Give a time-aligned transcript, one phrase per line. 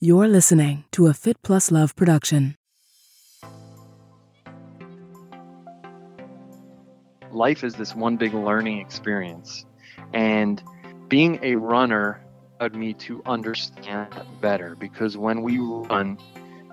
[0.00, 2.54] You're listening to a Fit Plus Love production.
[7.32, 9.64] Life is this one big learning experience.
[10.12, 10.62] And
[11.08, 12.20] being a runner
[12.60, 16.16] allowed me to understand better because when we run,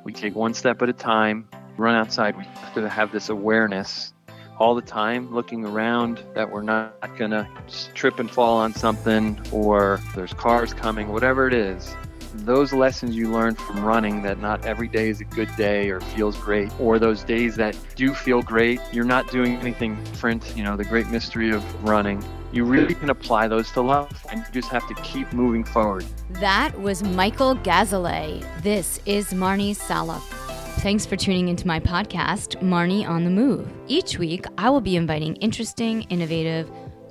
[0.03, 4.13] we take one step at a time, run outside, we have to have this awareness
[4.59, 7.49] all the time, looking around that we're not gonna
[7.95, 11.95] trip and fall on something or there's cars coming, whatever it is.
[12.43, 16.01] Those lessons you learn from running that not every day is a good day or
[16.01, 20.63] feels great, or those days that do feel great, you're not doing anything different, you
[20.63, 22.23] know, the great mystery of running.
[22.51, 26.05] You really can apply those to life and you just have to keep moving forward.
[26.29, 28.45] That was Michael Gazaleh.
[28.61, 30.21] This is Marnie Salop.
[30.79, 33.67] Thanks for tuning into my podcast, Marnie on the Move.
[33.87, 36.69] Each week, I will be inviting interesting, innovative,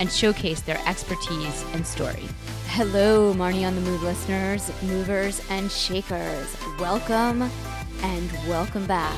[0.00, 2.24] and showcase their expertise and story.
[2.66, 6.56] Hello, Marnie on the Move listeners, movers, and shakers.
[6.78, 7.48] Welcome
[8.02, 9.16] and welcome back.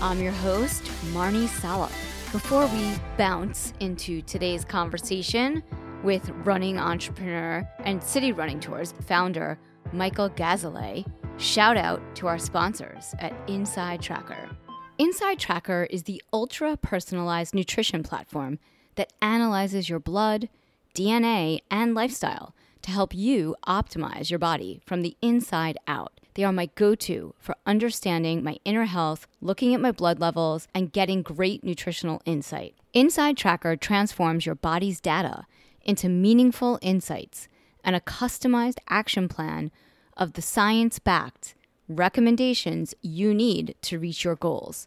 [0.00, 1.92] I'm your host, Marnie Salop.
[2.32, 5.62] Before we bounce into today's conversation,
[6.04, 9.58] with running entrepreneur and City Running Tours founder
[9.92, 11.06] Michael Gazaleh.
[11.38, 14.50] Shout out to our sponsors at Inside Tracker.
[14.98, 18.58] Inside Tracker is the ultra personalized nutrition platform
[18.96, 20.48] that analyzes your blood,
[20.94, 26.20] DNA, and lifestyle to help you optimize your body from the inside out.
[26.34, 30.68] They are my go to for understanding my inner health, looking at my blood levels,
[30.74, 32.74] and getting great nutritional insight.
[32.92, 35.46] Inside Tracker transforms your body's data
[35.82, 37.48] into meaningful insights
[37.84, 39.70] and a customized action plan
[40.16, 41.54] of the science backed
[41.88, 44.86] recommendations you need to reach your goals.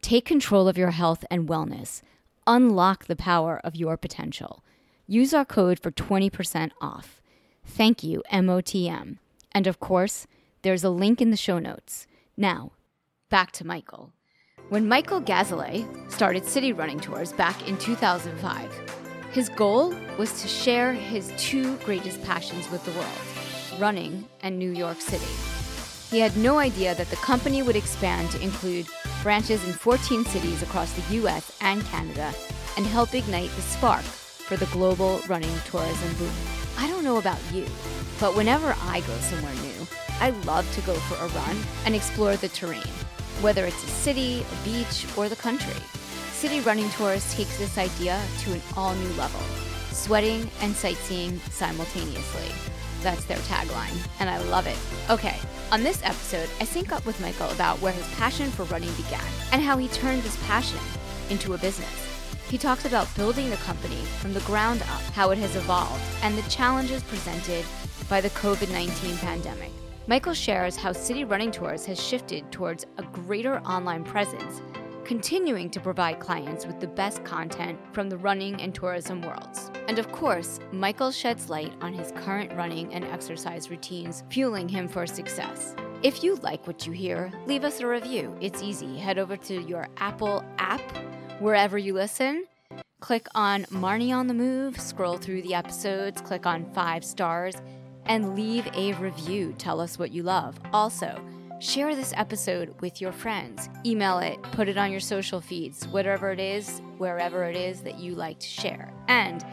[0.00, 2.02] Take control of your health and wellness.
[2.50, 4.64] Unlock the power of your potential.
[5.06, 7.20] Use our code for 20% off.
[7.62, 9.18] Thank you, MOTM.
[9.52, 10.26] And of course,
[10.62, 12.06] there's a link in the show notes.
[12.38, 12.72] Now,
[13.28, 14.14] back to Michael.
[14.70, 18.72] When Michael Gazaleh started City Running Tours back in 2005,
[19.30, 24.72] his goal was to share his two greatest passions with the world running and New
[24.72, 25.34] York City.
[26.10, 28.86] He had no idea that the company would expand to include
[29.22, 32.32] branches in 14 cities across the US and Canada
[32.76, 36.30] and help ignite the spark for the global running tourism boom.
[36.78, 37.66] I don't know about you,
[38.20, 39.86] but whenever I go somewhere new,
[40.20, 42.92] I love to go for a run and explore the terrain,
[43.40, 45.80] whether it's a city, a beach, or the country.
[46.32, 49.40] City Running Tours takes this idea to an all new level
[49.98, 52.54] sweating and sightseeing simultaneously.
[53.02, 54.78] That's their tagline, and I love it.
[55.10, 55.36] Okay,
[55.70, 59.24] on this episode, I sync up with Michael about where his passion for running began
[59.52, 60.80] and how he turned this passion
[61.28, 61.88] into a business.
[62.48, 66.36] He talks about building the company from the ground up, how it has evolved, and
[66.38, 67.64] the challenges presented
[68.08, 69.70] by the COVID 19 pandemic.
[70.06, 74.62] Michael shares how City Running Tours has shifted towards a greater online presence
[75.08, 79.70] continuing to provide clients with the best content from the running and tourism worlds.
[79.88, 84.86] And of course, Michael sheds light on his current running and exercise routines, fueling him
[84.86, 85.74] for success.
[86.02, 88.36] If you like what you hear, leave us a review.
[88.42, 88.98] It's easy.
[88.98, 90.82] Head over to your Apple app,
[91.40, 92.44] wherever you listen.
[93.00, 97.54] Click on Marnie on the Move, scroll through the episodes, click on five stars,
[98.04, 99.54] and leave a review.
[99.56, 100.58] Tell us what you love.
[100.74, 101.18] Also,
[101.60, 103.68] Share this episode with your friends.
[103.84, 107.98] Email it, put it on your social feeds, whatever it is, wherever it is that
[107.98, 108.92] you like to share.
[109.08, 109.44] And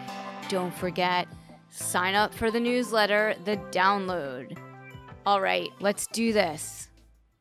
[0.47, 1.27] don't forget,
[1.69, 4.55] sign up for the newsletter, The Download.
[5.25, 6.89] All right, let's do this.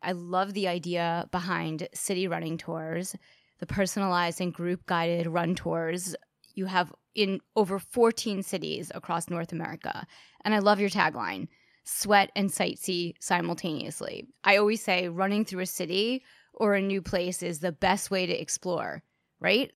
[0.03, 3.15] I love the idea behind city running tours,
[3.61, 6.17] the personalized and group guided run tours
[6.55, 10.07] you have in over 14 cities across North America.
[10.43, 11.49] And I love your tagline
[11.85, 14.27] sweat and sightsee simultaneously.
[14.43, 16.23] I always say running through a city
[16.55, 19.03] or a new place is the best way to explore,
[19.41, 19.71] right?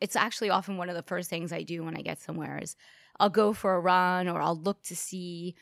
[0.00, 2.76] It's actually often one of the first things I do when I get somewhere is
[3.18, 5.54] I'll go for a run or I'll look to see,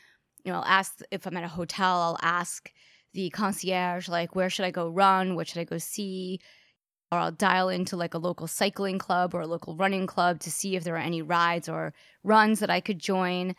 [0.43, 2.71] you know, I'll ask if I'm at a hotel, I'll ask
[3.13, 6.39] the concierge like where should I go run, what should I go see?
[7.11, 10.51] Or I'll dial into like a local cycling club or a local running club to
[10.51, 13.55] see if there are any rides or runs that I could join.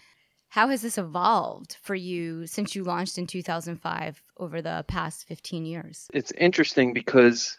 [0.55, 5.67] How has this evolved for you since you launched in 2005 over the past 15
[5.67, 6.07] years?
[6.15, 7.59] It's interesting because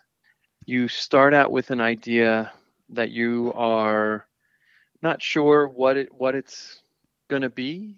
[0.65, 2.53] you start out with an idea
[2.91, 4.25] that you are
[5.01, 6.83] not sure what it what it's
[7.29, 7.97] going to be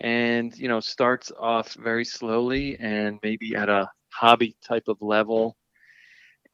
[0.00, 5.58] and you know starts off very slowly and maybe at a hobby type of level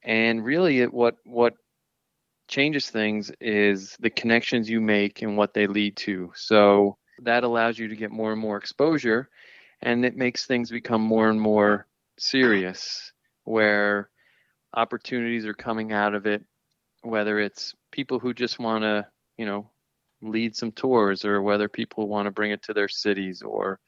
[0.03, 1.55] and really it, what what
[2.49, 7.79] changes things is the connections you make and what they lead to so that allows
[7.79, 9.29] you to get more and more exposure
[9.83, 11.87] and it makes things become more and more
[12.19, 13.13] serious
[13.45, 14.09] where
[14.75, 16.45] opportunities are coming out of it
[17.03, 19.07] whether it's people who just want to
[19.37, 19.71] you know
[20.23, 23.79] lead some tours or whether people want to bring it to their cities or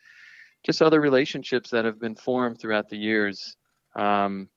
[0.64, 3.56] just other relationships that have been formed throughout the years.
[3.94, 4.49] Um,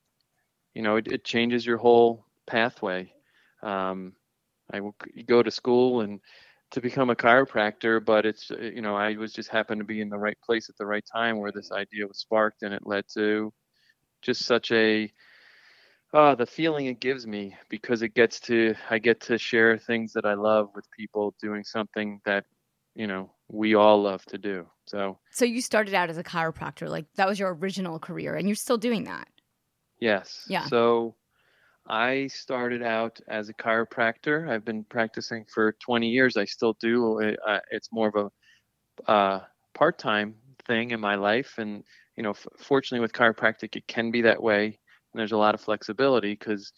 [0.73, 3.11] you know it, it, changes your whole pathway.
[3.63, 4.13] Um,
[4.71, 4.95] i will,
[5.27, 6.19] go to school and
[6.71, 10.01] to become a chiropractor but it's uh, you know i was just happened to be
[10.01, 12.85] in the right place at the right time where this idea was sparked and it
[12.85, 13.51] led to
[14.21, 15.11] just such a
[16.13, 20.13] uh, the feeling it gives me because it gets to I get to share things
[20.13, 22.45] that I love with people doing something that
[22.95, 24.67] you know we all love to do.
[24.85, 28.47] So So you started out as a chiropractor, like that was your original career and
[28.47, 29.27] you're still doing that.
[29.99, 30.45] Yes.
[30.47, 30.65] Yeah.
[30.65, 31.15] So
[31.89, 34.49] I started out as a chiropractor.
[34.49, 36.37] I've been practicing for 20 years.
[36.37, 37.19] I still do.
[37.47, 38.31] Uh, it's more of
[39.07, 39.41] a uh,
[39.73, 40.35] part-time
[40.67, 41.83] thing in my life, and
[42.15, 44.79] you know, f- fortunately with chiropractic, it can be that way
[45.13, 46.71] and there's a lot of flexibility because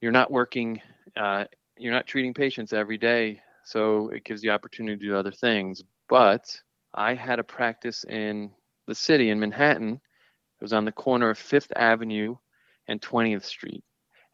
[0.00, 0.80] you're not working,
[1.16, 1.44] uh,
[1.76, 5.82] you're not treating patients every day, so it gives you opportunity to do other things.
[6.08, 6.44] But
[6.94, 8.50] I had a practice in
[8.86, 9.94] the city in Manhattan.
[9.94, 12.36] It was on the corner of Fifth Avenue
[12.88, 13.84] and 20th Street.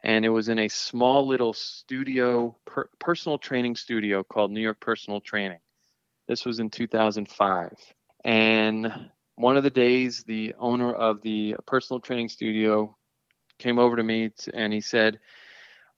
[0.07, 4.79] And it was in a small little studio, per, personal training studio called New York
[4.79, 5.59] Personal Training.
[6.29, 7.73] This was in 2005.
[8.23, 12.95] And one of the days, the owner of the personal training studio
[13.59, 15.19] came over to me and he said,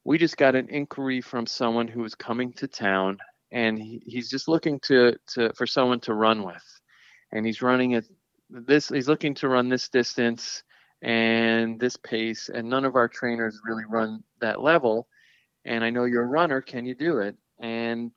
[0.04, 3.20] "We just got an inquiry from someone who is coming to town,
[3.52, 6.82] and he, he's just looking to to for someone to run with,
[7.32, 8.06] and he's running at
[8.50, 8.90] this.
[8.90, 10.64] He's looking to run this distance."
[11.01, 15.07] And this pace and none of our trainers really run that level.
[15.66, 17.36] And i know you're a runner can you do it?
[17.60, 18.12] And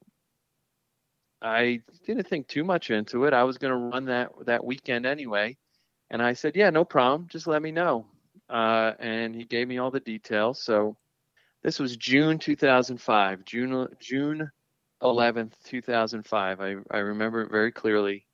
[1.42, 3.32] i didn't think too much into it.
[3.32, 5.56] I was going to run that that weekend anyway.
[6.10, 7.28] And i said yeah no problem.
[7.28, 8.06] Just let me know.
[8.48, 10.62] Uh, and he gave me all the details.
[10.62, 10.96] So
[11.62, 14.50] this was June 2005, June June
[15.02, 16.60] 11th, 2005.
[16.60, 18.26] I, I remember it very clearly.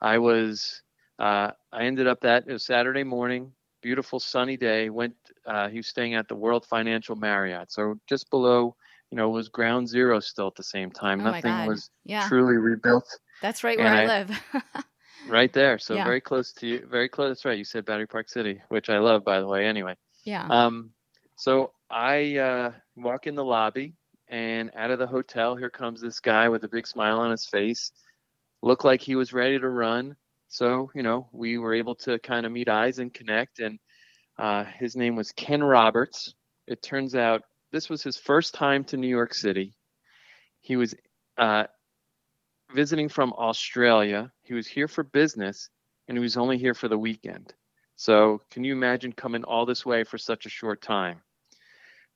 [0.00, 0.82] I was
[1.18, 4.90] uh, I ended up that it was Saturday morning, beautiful sunny day.
[4.90, 5.14] Went
[5.46, 8.76] uh, he was staying at the World Financial Marriott, so just below.
[9.10, 11.20] You know, was ground zero still at the same time.
[11.22, 12.28] Oh Nothing was yeah.
[12.28, 13.08] truly rebuilt.
[13.42, 14.40] That's right where I, I live.
[15.28, 15.78] Right there.
[15.78, 16.04] So Yeah.
[16.04, 16.86] very close to you.
[16.90, 17.30] Very close.
[17.30, 17.58] That's right.
[17.58, 19.66] You said Battery Park City, which I love, by the way.
[19.66, 20.46] Anyway, yeah.
[20.48, 20.92] um,
[21.36, 23.94] so I uh, walk in the lobby,
[24.28, 27.46] and out of the hotel, here comes this guy with a big smile on his
[27.46, 27.92] face.
[28.62, 30.16] Looked like he was ready to run.
[30.50, 33.60] So you know, we were able to kind of meet eyes and connect.
[33.60, 33.78] And
[34.36, 36.34] uh, his name was Ken Roberts.
[36.66, 37.42] It turns out
[37.72, 39.74] this was his first time to New York City.
[40.60, 40.94] He was
[41.38, 41.64] uh,
[42.74, 44.32] visiting from Australia.
[44.42, 45.70] He was here for business
[46.08, 47.54] and he was only here for the weekend.
[47.94, 51.20] So, can you imagine coming all this way for such a short time?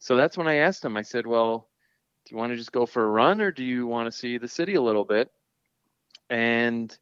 [0.01, 1.69] So, that's when I asked him, I said, Well,
[2.25, 4.39] do you want to just go for a run or do you want to see
[4.39, 5.31] the city a little bit?
[6.31, 6.97] And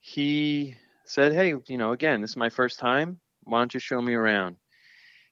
[0.00, 3.20] he said, Hey, you know, again, this is my first time.
[3.44, 4.56] Why don't you show me around?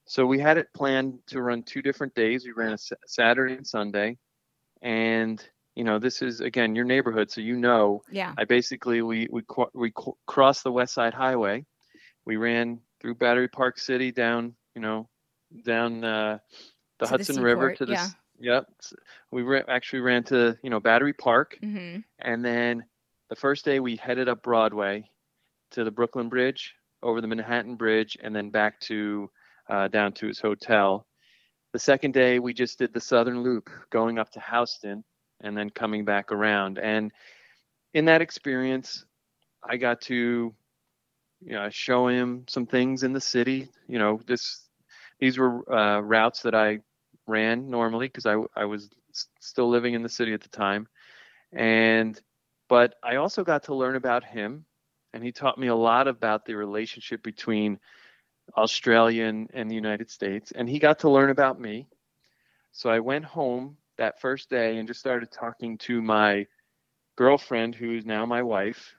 [0.05, 2.45] So, we had it planned to run two different days.
[2.45, 4.17] We ran a Saturday and Sunday.
[4.81, 5.43] And
[5.75, 8.33] you know this is again your neighborhood so you know yeah.
[8.37, 9.93] i basically we we we
[10.27, 11.65] crossed the west side highway
[12.25, 15.07] we ran through battery park city down you know
[15.63, 16.37] down uh,
[16.99, 18.07] the To the hudson river to the yeah.
[18.39, 18.65] yep
[19.31, 22.83] we ra- actually ran to you know battery park hmm and then
[23.29, 25.03] the first day we headed up broadway
[25.71, 29.29] to the brooklyn bridge over the manhattan bridge and then back to
[29.69, 31.05] uh, down to his hotel
[31.73, 35.03] the second day we just did the southern loop going up to houston
[35.41, 36.77] and then coming back around.
[36.77, 37.11] And
[37.93, 39.05] in that experience,
[39.63, 40.53] I got to
[41.41, 43.69] you know show him some things in the city.
[43.87, 44.67] You know, this
[45.19, 46.79] these were uh, routes that I
[47.27, 48.89] ran normally because I I was
[49.39, 50.87] still living in the city at the time,
[51.53, 52.19] and
[52.69, 54.65] but I also got to learn about him,
[55.13, 57.79] and he taught me a lot about the relationship between
[58.55, 61.87] Australia and, the United States, and he got to learn about me.
[62.71, 66.47] So I went home that first day and just started talking to my
[67.17, 68.95] girlfriend, who's now my wife,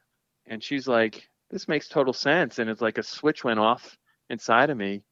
[0.47, 3.97] and she's like, "This makes total sense," and it's like a switch went off
[4.29, 5.03] inside of me,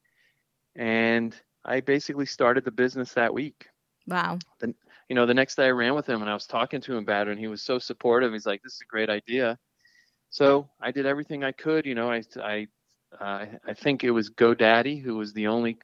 [0.75, 1.35] and
[1.65, 3.67] I basically started the business that week.
[4.07, 4.39] Wow.
[4.59, 4.75] Then,
[5.09, 6.99] you know, the next day I ran with him and I was talking to him
[6.99, 8.31] about it, and he was so supportive.
[8.31, 9.57] He's like, "This is a great idea."
[10.29, 11.85] So I did everything I could.
[11.85, 12.67] You know, I I
[13.19, 15.79] uh, I think it was GoDaddy who was the only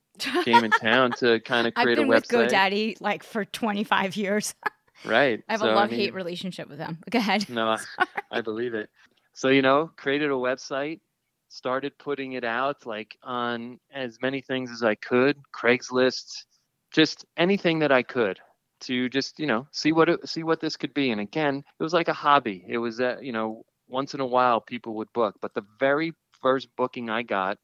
[0.45, 2.15] game in town to kind of create a website.
[2.15, 2.51] I've been with.
[2.51, 4.53] GoDaddy like for 25 years.
[5.03, 5.43] Right.
[5.49, 6.97] I have So, a love mean, hate relationship with them.
[7.09, 7.47] Go ahead.
[7.49, 8.89] No, I, I believe it.
[9.33, 11.01] So, you know, created a website,
[11.49, 16.45] started putting it out like on as many things as I could, Craigslist,
[16.91, 18.39] just anything that I could
[18.81, 21.11] to just, you know, see what it, see what this could be.
[21.11, 22.63] And again, it was like a hobby.
[22.67, 26.13] It was uh, you know, once in a while people would book, but the very
[26.41, 27.57] first booking I got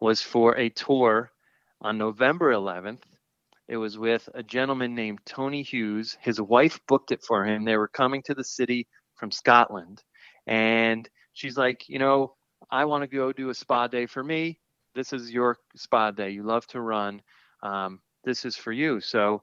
[0.00, 1.30] was for a tour
[1.80, 3.02] on November 11th.
[3.68, 6.16] It was with a gentleman named Tony Hughes.
[6.20, 7.64] His wife booked it for him.
[7.64, 10.02] They were coming to the city from Scotland.
[10.46, 12.34] And she's like, you know,
[12.70, 14.58] I want to go do a spa day for me.
[14.94, 16.30] This is your spa day.
[16.30, 17.20] You love to run.
[17.62, 19.00] Um, this is for you.
[19.00, 19.42] So,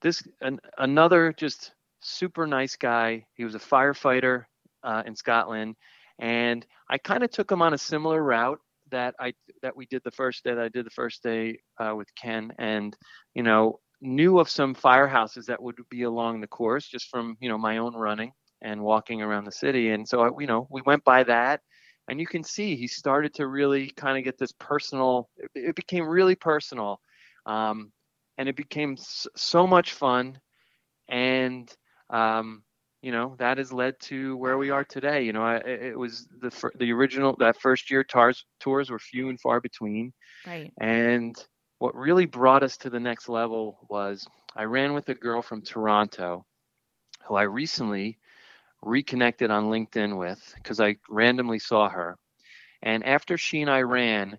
[0.00, 3.26] this an, another just super nice guy.
[3.34, 4.44] He was a firefighter
[4.82, 5.76] uh, in Scotland,
[6.18, 10.02] and I kind of took him on a similar route that I that we did
[10.04, 12.96] the first day that I did the first day uh, with Ken, and
[13.34, 17.48] you know knew of some firehouses that would be along the course just from you
[17.48, 20.82] know my own running and walking around the city, and so I, you know we
[20.82, 21.60] went by that,
[22.08, 25.28] and you can see he started to really kind of get this personal.
[25.54, 27.00] It, became really personal,
[27.46, 27.92] um,
[28.38, 30.40] and it became s- so much fun,
[31.08, 31.74] and
[32.10, 32.64] um,
[33.02, 35.24] you know that has led to where we are today.
[35.24, 38.98] You know, I, it was the fir- the original that first year tours tours were
[39.00, 40.12] few and far between,
[40.46, 40.72] Right.
[40.80, 41.36] and
[41.78, 44.26] what really brought us to the next level was
[44.56, 46.46] I ran with a girl from Toronto,
[47.26, 48.18] who I recently
[48.82, 52.18] reconnected on LinkedIn with because I randomly saw her,
[52.82, 54.38] and after she and I ran.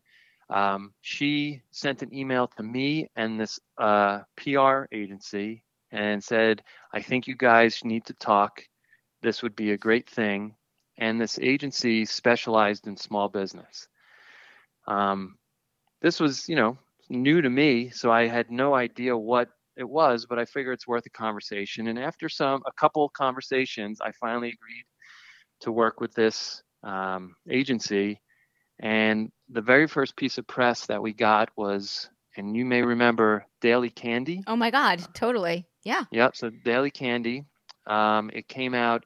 [0.49, 6.63] Um, she sent an email to me and this uh, PR agency and said,
[6.93, 8.63] I think you guys need to talk.
[9.21, 10.55] This would be a great thing.
[10.97, 13.87] And this agency specialized in small business.
[14.87, 15.37] Um,
[16.01, 16.77] this was, you know,
[17.09, 20.87] new to me, so I had no idea what it was, but I figure it's
[20.87, 21.87] worth a conversation.
[21.87, 24.85] And after some, a couple conversations, I finally agreed
[25.61, 28.19] to work with this um, agency.
[28.79, 33.45] And the very first piece of press that we got was, and you may remember
[33.61, 34.43] Daily Candy.
[34.47, 35.01] Oh my God.
[35.13, 35.67] Totally.
[35.83, 36.05] Yeah.
[36.11, 36.35] Yep.
[36.35, 37.45] So Daily Candy.
[37.87, 39.05] Um, it came out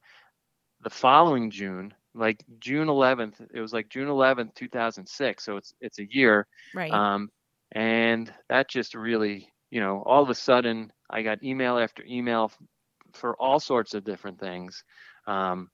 [0.82, 3.36] the following June, like June 11th.
[3.54, 5.44] It was like June 11th, 2006.
[5.44, 6.46] So it's it's a year.
[6.76, 6.92] Right.
[6.92, 7.30] Um,
[7.72, 12.52] and that just really, you know, all of a sudden I got email after email
[13.14, 14.84] for all sorts of different things.
[15.26, 15.70] Um,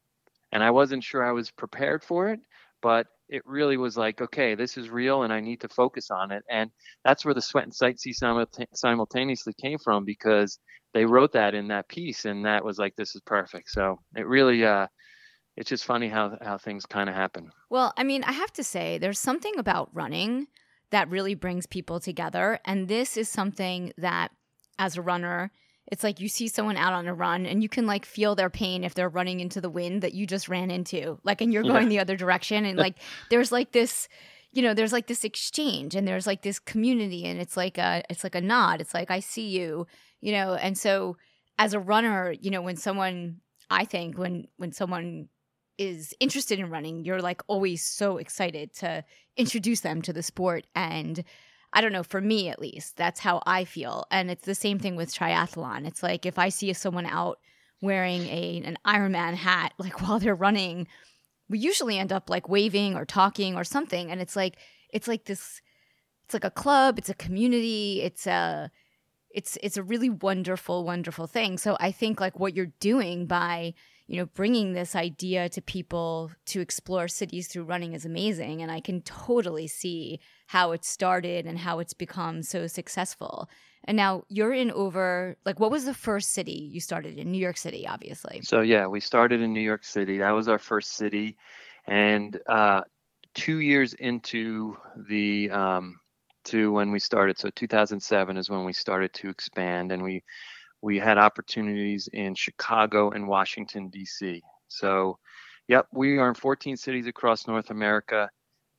[0.52, 2.40] and I wasn't sure I was prepared for it,
[2.82, 6.32] but it really was like, okay, this is real and I need to focus on
[6.32, 6.44] it.
[6.50, 6.72] And
[7.06, 10.60] that's where the sweat and sightsee simulta- simultaneously came from because
[10.94, 13.70] they wrote that in that piece and that was like, this is perfect.
[13.70, 14.88] So it really, uh,
[15.56, 17.52] it's just funny how, how things kind of happen.
[17.70, 20.48] Well, I mean, I have to say, there's something about running
[20.90, 22.60] that really brings people together.
[22.66, 24.32] And this is something that,
[24.80, 25.52] as a runner,
[25.92, 28.50] it's like you see someone out on a run and you can like feel their
[28.50, 31.20] pain if they're running into the wind that you just ran into.
[31.24, 31.74] Like, and you're Yeah.
[31.74, 32.66] going the other direction.
[32.66, 32.96] And like,
[33.30, 34.08] there's like this.
[34.52, 38.04] You know, there's like this exchange and there's like this community and it's like a
[38.10, 38.82] it's like a nod.
[38.82, 39.86] It's like I see you,
[40.22, 41.18] you know, and so
[41.60, 45.30] as a runner, you know, when someone I think when when someone
[45.78, 49.04] is interested in running, you're like always so excited to
[49.38, 50.66] introduce them to the sport.
[50.76, 51.24] And
[51.72, 54.06] I don't know, for me at least, that's how I feel.
[54.10, 55.86] And it's the same thing with triathlon.
[55.86, 57.40] It's like if I see someone out
[57.82, 60.88] wearing a an Ironman hat, like while they're running,
[61.48, 64.12] we usually end up like waving or talking or something.
[64.12, 64.58] And it's like
[64.90, 65.62] it's like this
[66.26, 68.72] it's like a club, it's a community, it's a
[69.32, 71.58] it's it's a really wonderful wonderful thing.
[71.58, 73.74] So I think like what you're doing by
[74.10, 78.64] you know, bringing this idea to people to explore cities through running is amazing.
[78.64, 83.48] And I can totally see how it started and how it's become so successful.
[83.84, 87.32] And now you're in over, like, what was the first city you started in?
[87.32, 88.42] New York City, obviously.
[88.42, 90.18] So yeah, we started in New York City.
[90.18, 91.38] That was our first city,
[91.86, 92.82] and uh,
[93.36, 94.76] two years into
[95.08, 96.00] the um,
[96.46, 100.24] to when we started, so 2007 is when we started to expand, and we
[100.82, 104.42] we had opportunities in Chicago and Washington D.C.
[104.68, 105.20] So,
[105.68, 108.30] yep, we are in 14 cities across North America.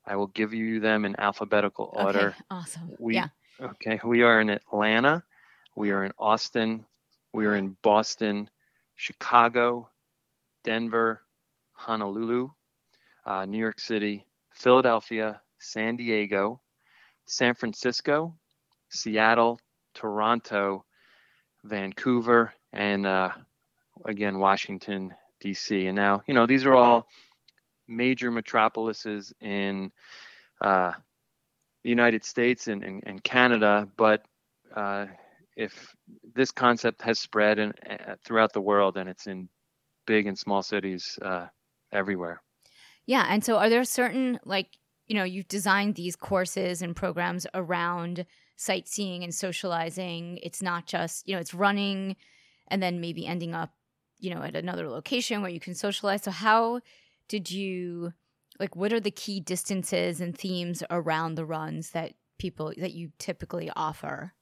[0.06, 2.28] I will give you them in alphabetical order.
[2.28, 2.90] Okay, awesome.
[2.98, 3.28] We yeah.
[3.60, 5.22] Okay, we are in Atlanta,
[5.76, 6.86] we are in Austin,
[7.34, 8.48] we are in Boston,
[8.96, 9.90] Chicago,
[10.64, 11.22] Denver,
[11.72, 12.48] Honolulu,
[13.26, 16.62] uh, New York City, Philadelphia, San Diego,
[17.26, 18.34] San Francisco,
[18.88, 19.60] Seattle,
[19.94, 20.86] Toronto,
[21.64, 23.30] Vancouver, and uh,
[24.04, 25.86] again Washington D.C.
[25.86, 27.06] And now you know these are all
[27.88, 29.90] major metropolises in
[30.60, 30.92] uh,
[31.82, 34.24] the United States and, and, and Canada, but
[34.74, 35.06] uh,
[35.56, 35.94] if
[36.34, 39.48] this concept has spread and uh, throughout the world and it's in
[40.06, 41.46] big and small cities uh,
[41.92, 42.42] everywhere.
[43.06, 44.68] Yeah, and so are there certain like
[45.06, 48.26] you know you've designed these courses and programs around
[48.60, 50.38] sightseeing and socializing.
[50.42, 52.16] It's not just you know it's running
[52.68, 53.72] and then maybe ending up
[54.18, 56.22] you know at another location where you can socialize.
[56.22, 56.80] So how
[57.26, 58.12] did you
[58.58, 63.12] like what are the key distances and themes around the runs that people that you
[63.18, 64.34] typically offer?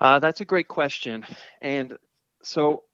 [0.00, 1.24] Uh, that's a great question,
[1.60, 1.96] and
[2.42, 2.84] so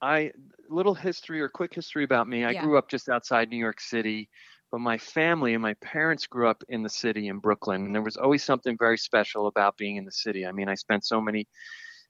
[0.00, 0.32] I
[0.70, 2.44] little history or quick history about me.
[2.44, 2.62] I yeah.
[2.62, 4.30] grew up just outside New York City,
[4.70, 8.02] but my family and my parents grew up in the city in Brooklyn, and there
[8.02, 10.46] was always something very special about being in the city.
[10.46, 11.46] I mean, I spent so many,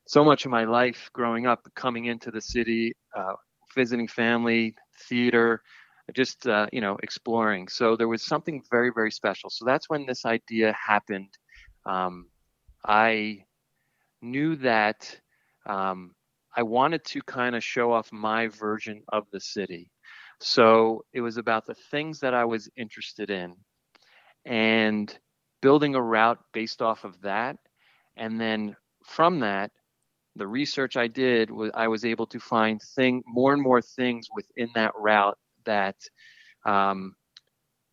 [0.06, 3.34] so much of my life growing up coming into the city, uh,
[3.74, 4.74] visiting family,
[5.08, 5.62] theater,
[6.14, 7.68] just uh, you know exploring.
[7.68, 9.50] So there was something very very special.
[9.50, 11.30] So that's when this idea happened.
[11.84, 12.28] Um,
[12.84, 13.44] I
[14.22, 15.20] knew that
[15.66, 16.12] um,
[16.56, 19.90] I wanted to kind of show off my version of the city.
[20.40, 23.54] So it was about the things that I was interested in
[24.44, 25.16] and
[25.62, 27.56] building a route based off of that.
[28.16, 29.70] And then from that,
[30.36, 34.28] the research I did was I was able to find thing more and more things
[34.34, 35.96] within that route that
[36.66, 37.14] um,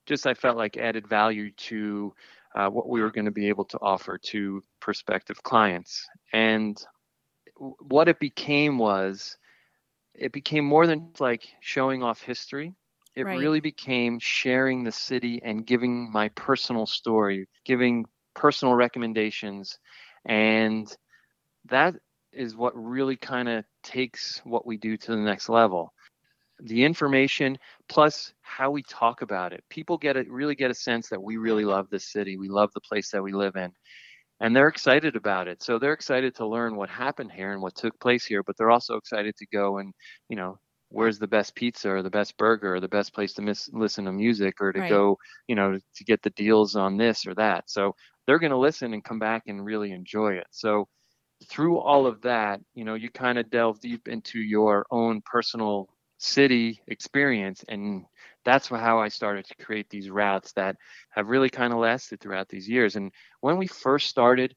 [0.05, 2.13] just I felt like added value to
[2.55, 6.05] uh, what we were going to be able to offer to prospective clients.
[6.33, 6.77] And
[7.55, 9.37] what it became was
[10.15, 12.73] it became more than like showing off history.
[13.15, 13.37] It right.
[13.37, 19.77] really became sharing the city and giving my personal story, giving personal recommendations.
[20.25, 20.95] And
[21.65, 21.95] that
[22.31, 25.93] is what really kind of takes what we do to the next level.
[26.59, 27.57] The information
[27.89, 29.63] plus how we talk about it.
[29.69, 32.37] People get it really get a sense that we really love this city.
[32.37, 33.71] We love the place that we live in
[34.43, 35.63] and they're excited about it.
[35.63, 38.71] So they're excited to learn what happened here and what took place here, but they're
[38.71, 39.93] also excited to go and,
[40.27, 43.41] you know, where's the best pizza or the best burger or the best place to
[43.41, 44.89] miss, listen to music or to right.
[44.89, 47.69] go, you know, to get the deals on this or that.
[47.69, 47.95] So
[48.27, 50.47] they're going to listen and come back and really enjoy it.
[50.51, 50.89] So
[51.47, 55.87] through all of that, you know, you kind of delve deep into your own personal
[56.17, 58.03] city experience and
[58.45, 60.75] that's how I started to create these routes that
[61.11, 62.95] have really kind of lasted throughout these years.
[62.95, 64.55] And when we first started,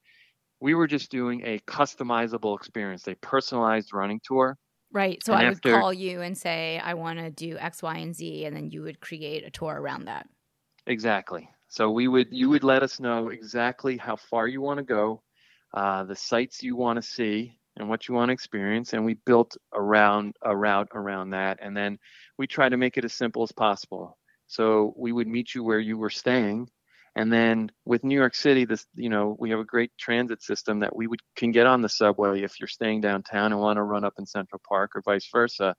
[0.61, 4.57] we were just doing a customizable experience, a personalized running tour.
[4.93, 5.23] Right.
[5.25, 7.97] So and I after, would call you and say, I want to do X, Y,
[7.97, 10.27] and Z, and then you would create a tour around that.
[10.87, 11.49] Exactly.
[11.69, 15.23] So we would you would let us know exactly how far you want to go,
[15.75, 19.15] uh, the sites you want to see, and what you want to experience and we
[19.27, 21.99] built around a route around that and then
[22.39, 24.19] we try to make it as simple as possible.
[24.47, 26.69] So we would meet you where you were staying
[27.17, 30.79] and then with new york city this you know we have a great transit system
[30.79, 33.83] that we would can get on the subway if you're staying downtown and want to
[33.83, 35.75] run up in central park or vice versa.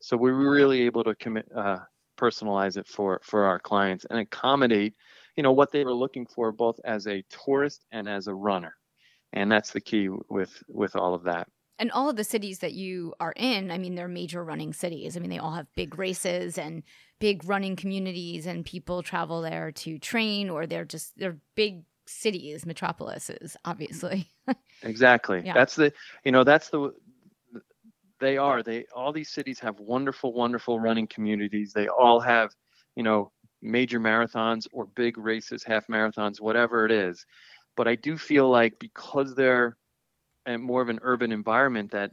[0.00, 1.78] So we were really able to commit uh,
[2.18, 4.94] personalize it for for our clients and accommodate
[5.36, 8.74] you know what they were looking for both as a tourist and as a runner
[9.32, 11.48] and that's the key with with all of that.
[11.78, 15.16] And all of the cities that you are in i mean they're major running cities.
[15.16, 16.82] I mean they all have big races and
[17.18, 22.66] big running communities and people travel there to train or they're just they're big cities
[22.66, 24.28] metropolises obviously.
[24.84, 25.40] Exactly.
[25.44, 25.54] Yeah.
[25.54, 25.92] that's the
[26.24, 26.92] you know that's the
[28.22, 28.62] they are.
[28.62, 31.72] They all these cities have wonderful wonderful running communities.
[31.72, 32.50] They all have
[32.96, 37.24] you know major marathons or big races half marathons whatever it is
[37.76, 39.76] but I do feel like because they're
[40.48, 42.12] more of an urban environment that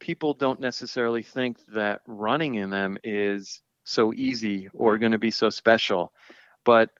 [0.00, 5.30] people don't necessarily think that running in them is so easy or going to be
[5.30, 6.12] so special.
[6.64, 6.90] But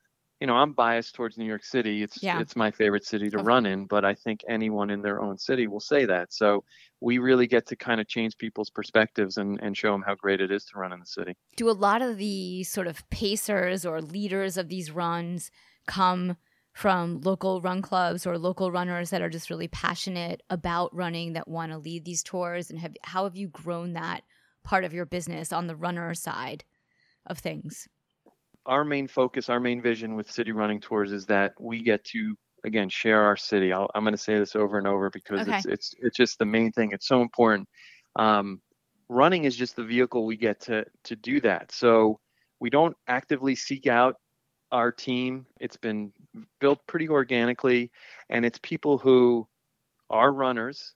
[0.40, 2.02] you know, I'm biased towards New York City.
[2.04, 2.40] It's yeah.
[2.40, 3.44] it's my favorite city to okay.
[3.44, 6.32] run in, but I think anyone in their own city will say that.
[6.32, 6.62] So
[7.00, 10.40] we really get to kind of change people's perspectives and, and show them how great
[10.40, 11.36] it is to run in the city.
[11.56, 15.50] Do a lot of the sort of pacers or leaders of these runs
[15.88, 16.36] come
[16.78, 21.48] from local run clubs or local runners that are just really passionate about running that
[21.48, 22.70] want to lead these tours?
[22.70, 24.22] And have how have you grown that
[24.62, 26.62] part of your business on the runner side
[27.26, 27.88] of things?
[28.64, 32.36] Our main focus our main vision with city running tours is that we get to
[32.62, 33.72] again share our city.
[33.72, 35.56] I am going to say this over and over because okay.
[35.56, 36.92] it's it's it's just the main thing.
[36.92, 37.68] It's so important.
[38.14, 38.60] Um,
[39.08, 41.72] running is just the vehicle we get to to do that.
[41.72, 42.20] So
[42.60, 44.14] we don't actively seek out
[44.72, 45.46] our team.
[45.60, 46.12] It's been
[46.60, 47.90] built pretty organically,
[48.28, 49.46] and it's people who
[50.10, 50.94] are runners,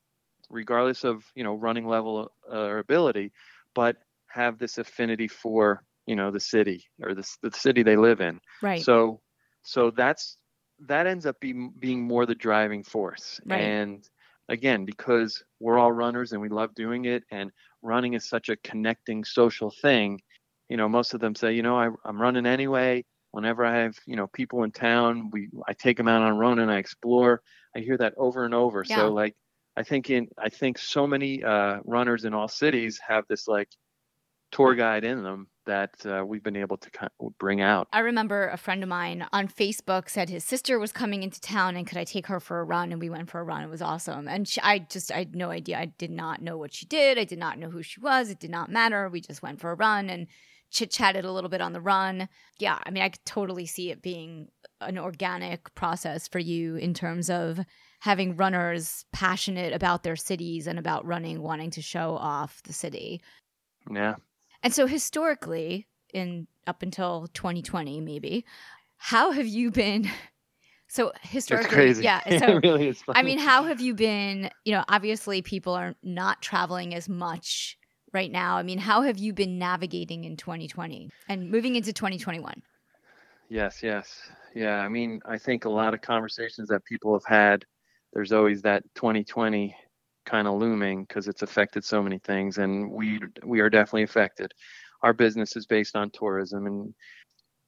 [0.50, 3.32] regardless of you know running level uh, or ability,
[3.74, 3.96] but
[4.28, 8.40] have this affinity for you know the city or the, the city they live in.
[8.62, 8.82] Right.
[8.82, 9.20] So
[9.62, 10.37] so that's
[10.87, 13.40] that ends up being being more the driving force.
[13.46, 13.61] Right.
[13.61, 14.08] And
[14.48, 17.50] again, because we're all runners and we love doing it, and
[17.82, 20.20] running is such a connecting social thing.
[20.68, 23.04] You know, most of them say, you know, I, I'm running anyway.
[23.32, 26.34] Whenever I have, you know, people in town, we I take them out on a
[26.34, 27.42] run and I explore.
[27.74, 28.84] I hear that over and over.
[28.86, 28.96] Yeah.
[28.96, 29.34] So like,
[29.76, 33.68] I think in I think so many uh, runners in all cities have this like
[34.52, 37.88] tour guide in them that uh, we've been able to kind of bring out.
[37.92, 41.76] I remember a friend of mine on Facebook said his sister was coming into town
[41.76, 42.92] and could I take her for a run?
[42.92, 43.62] And we went for a run.
[43.62, 44.28] It was awesome.
[44.28, 45.78] And she, I just, I had no idea.
[45.78, 47.18] I did not know what she did.
[47.18, 48.28] I did not know who she was.
[48.28, 49.08] It did not matter.
[49.08, 50.26] We just went for a run and
[50.72, 52.28] chit chatted a little bit on the run.
[52.58, 52.78] Yeah.
[52.85, 54.48] I mean, I could totally see it being
[54.80, 57.61] an organic process for you in terms of
[58.00, 63.20] having runners passionate about their cities and about running, wanting to show off the city.
[63.90, 64.14] Yeah.
[64.62, 68.44] And so historically, in up until 2020, maybe,
[68.96, 70.11] how have you been?
[70.88, 72.04] So It's historically, crazy.
[72.04, 72.20] yeah.
[72.26, 73.02] it So really is.
[73.08, 74.50] I mean, how have you been?
[74.66, 77.78] You know, obviously, people are not traveling as much
[78.12, 78.57] right now.
[78.57, 82.62] I mean, how have you been navigating in 2020 and moving into 2021?
[83.48, 84.31] Yes, yes.
[84.55, 87.64] Yeah, I mean, I think a lot of conversations that people have had,
[88.12, 89.75] there's always that 2020
[90.25, 94.53] kind of looming because it's affected so many things and we we are definitely affected.
[95.03, 96.94] Our business is based on tourism and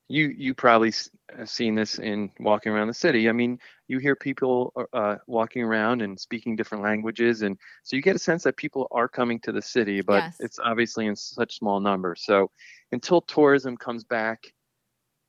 [0.08, 0.92] you you probably
[1.36, 3.28] have seen this in walking around the city.
[3.28, 8.02] I mean, you hear people uh, walking around and speaking different languages and so you
[8.02, 10.36] get a sense that people are coming to the city, but Yes.
[10.40, 12.22] it's obviously in such small numbers.
[12.24, 12.50] So
[12.92, 14.52] until tourism comes back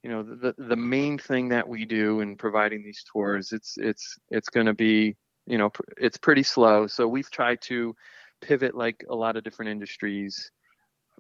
[0.06, 4.16] you know the the main thing that we do in providing these tours it's it's
[4.30, 5.16] it's going to be
[5.48, 7.96] you know pr- it's pretty slow so we've tried to
[8.40, 10.52] pivot like a lot of different industries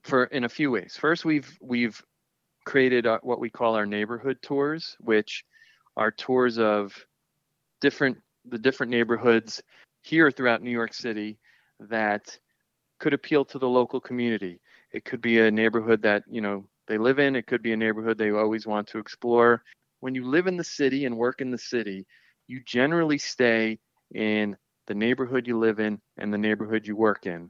[0.03, 1.99] for in a few ways first we've we've
[2.65, 5.45] created uh, what we call our neighborhood tours which
[5.97, 6.93] are tours of
[7.81, 9.61] different the different neighborhoods
[10.01, 11.37] here throughout New York City
[11.79, 12.37] that
[12.99, 14.59] could appeal to the local community
[14.91, 17.35] it could be a neighborhood that you know they live in.
[17.35, 19.63] It could be a neighborhood they always want to explore.
[19.99, 22.05] When you live in the city and work in the city,
[22.47, 23.79] you generally stay
[24.13, 24.55] in
[24.87, 27.49] the neighborhood you live in and the neighborhood you work in.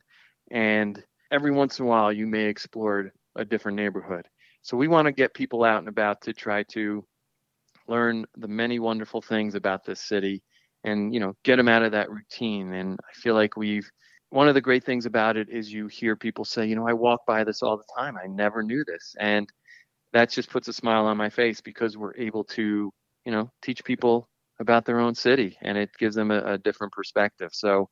[0.52, 4.28] And every once in a while, you may explore a different neighborhood.
[4.66, 7.06] So we want to get people out and about to try to
[7.88, 10.42] learn the many wonderful things about this city
[10.84, 13.90] and you know get them out of that routine and i feel like we've
[14.36, 16.94] one of the great things about it is you hear people say, you know, I
[16.94, 18.18] walk by this all the time.
[18.18, 19.16] I never knew this.
[19.18, 19.48] And
[20.12, 22.92] that just puts a smile on my face because we're able to,
[23.26, 24.28] you know, teach people
[24.60, 27.52] about their own city and it gives them a, a different perspective.
[27.54, 27.90] So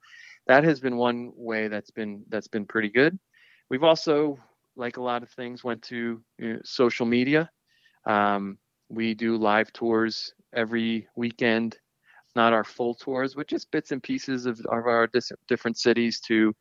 [0.47, 3.17] that has been one way that's been that's been pretty good.
[3.69, 4.37] We've also,
[4.75, 7.49] like a lot of things, went to you know, social media.
[8.05, 8.57] Um,
[8.89, 11.77] we do live tours every weekend
[12.35, 16.19] not our full tours, but just bits and pieces of, of our dis- different cities
[16.21, 16.53] to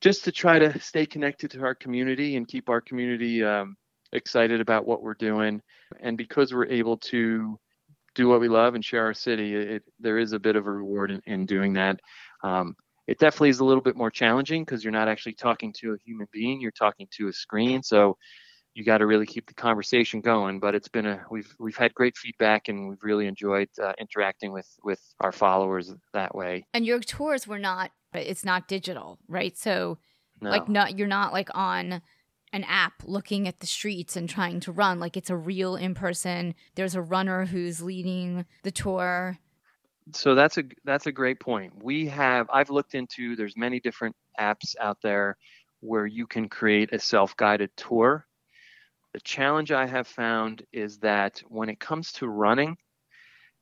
[0.00, 3.76] just to try to stay connected to our community and keep our community um,
[4.12, 5.62] excited about what we're doing.
[6.00, 7.58] And because we're able to
[8.14, 10.70] do what we love and share our city, it, there is a bit of a
[10.70, 12.00] reward in, in doing that.
[12.42, 15.92] Um, it definitely is a little bit more challenging because you're not actually talking to
[15.92, 17.82] a human being; you're talking to a screen.
[17.82, 18.16] So
[18.74, 20.58] you got to really keep the conversation going.
[20.58, 24.52] But it's been a we've we've had great feedback and we've really enjoyed uh, interacting
[24.52, 26.66] with with our followers that way.
[26.74, 29.56] And your tours were not, it's not digital, right?
[29.56, 29.98] So,
[30.40, 30.50] No.
[30.50, 32.02] like, not you're not like on
[32.52, 34.98] an app looking at the streets and trying to run.
[35.00, 36.54] Like, it's a real in person.
[36.74, 39.38] There's a runner who's leading the tour.
[40.12, 41.72] So that's a that's a great point.
[41.82, 45.36] We have I've looked into there's many different apps out there
[45.80, 48.26] where you can create a self-guided tour.
[49.12, 52.76] The challenge I have found is that when it comes to running,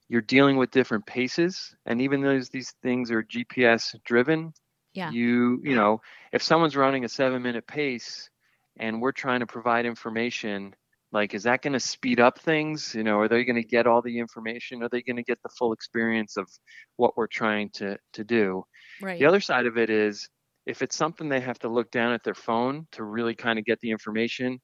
[0.09, 4.53] you're dealing with different paces and even though these things are GPS driven,
[4.95, 5.11] Yeah.
[5.11, 6.01] you you know,
[6.33, 8.31] if someone's running a 7-minute pace
[8.79, 10.75] and we're trying to provide information
[11.13, 12.95] like is that going to speed up things?
[12.95, 14.83] You know are they going to get all the information?
[14.83, 16.49] Are they going to get the full experience of
[16.97, 18.65] what we're trying to to do?
[19.01, 19.19] Right.
[19.19, 20.29] the other side of it is
[20.67, 23.65] if it's something they have to look down at their phone to really kind of
[23.65, 24.61] get the information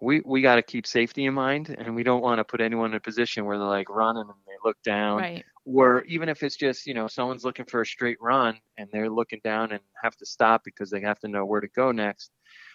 [0.00, 2.90] we we got to keep safety in mind and we don't want to put anyone
[2.90, 5.18] in a position where they're like running and they look down.
[5.18, 5.44] Right.
[5.66, 9.10] or even if it's just you know someone's looking for a straight run and they're
[9.10, 12.30] looking down and have to stop because they have to know where to go next.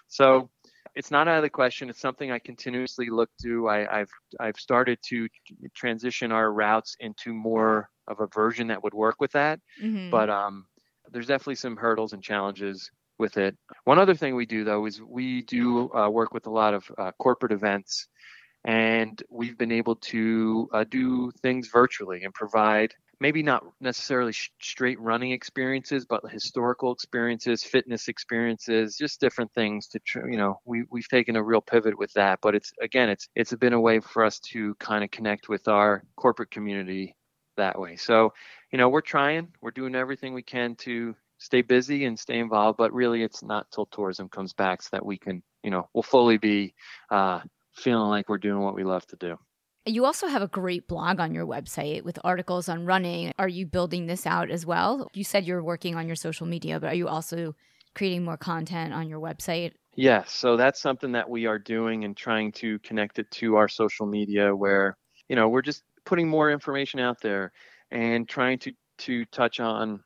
[0.08, 0.50] So
[0.96, 1.90] it's not out of the question.
[1.90, 3.68] It's something I continuously look to.
[3.68, 5.28] I, have I've started to
[5.76, 9.60] transition our routes into more of a version that would work with that.
[9.82, 10.10] Mm-hmm.
[10.10, 10.66] But um,
[11.12, 13.58] there's definitely some hurdles and challenges with it.
[13.84, 16.90] One other thing we do though is we do uh, work with a lot of
[16.98, 18.08] uh, corporate events,
[18.66, 24.52] and we've been able to uh, do things virtually and provide maybe not necessarily sh-
[24.62, 30.60] straight running experiences, but historical experiences, fitness experiences, just different things to tr- you know
[30.66, 32.40] we we've taken a real pivot with that.
[32.42, 35.68] But it's again it's it's been a way for us to kind of connect with
[35.68, 37.16] our corporate community
[37.58, 37.96] that way.
[37.96, 38.34] So
[38.72, 42.78] you know we're trying, we're doing everything we can to stay busy and stay involved.
[42.78, 46.04] But really, it's not till tourism comes back so that we can you know we'll
[46.04, 46.76] fully be
[47.10, 47.42] uh,
[47.74, 49.38] feeling like we're doing what we love to do.
[49.86, 53.32] You also have a great blog on your website with articles on running.
[53.38, 55.10] Are you building this out as well?
[55.14, 57.56] You said you're working on your social media, but are you also
[57.94, 59.74] creating more content on your website?
[59.96, 60.32] Yes.
[60.32, 64.08] So that's something that we are doing and trying to connect it to our social
[64.08, 64.98] media where,
[65.30, 67.52] you know, we're just putting more information out there
[67.92, 70.04] and trying to to touch on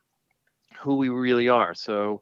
[0.78, 1.74] who we really are.
[1.74, 2.20] So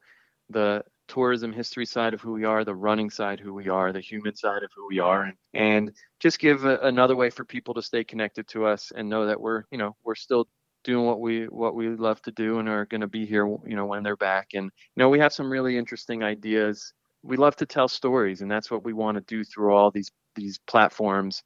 [0.49, 3.99] the tourism history side of who we are, the running side who we are, the
[3.99, 7.81] human side of who we are, and, just give a, another way for people to
[7.81, 10.47] stay connected to us and know that we're you know we're still
[10.83, 13.75] doing what we what we love to do and are going to be here you
[13.75, 14.49] know when they're back.
[14.53, 16.93] And you know we have some really interesting ideas.
[17.23, 20.11] We love to tell stories and that's what we want to do through all these
[20.35, 21.43] these platforms.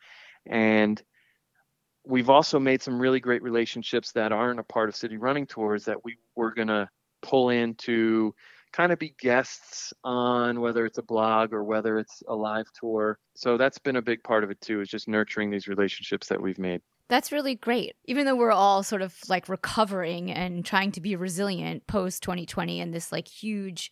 [0.48, 1.02] And
[2.06, 5.86] we've also made some really great relationships that aren't a part of city running tours
[5.86, 6.90] that we were going to
[7.22, 8.36] pull into
[8.74, 13.20] kind of be guests on whether it's a blog or whether it's a live tour.
[13.36, 16.42] So that's been a big part of it too, is just nurturing these relationships that
[16.42, 16.82] we've made.
[17.08, 17.96] That's really great.
[18.06, 22.82] Even though we're all sort of like recovering and trying to be resilient post 2020
[22.82, 23.92] and this like huge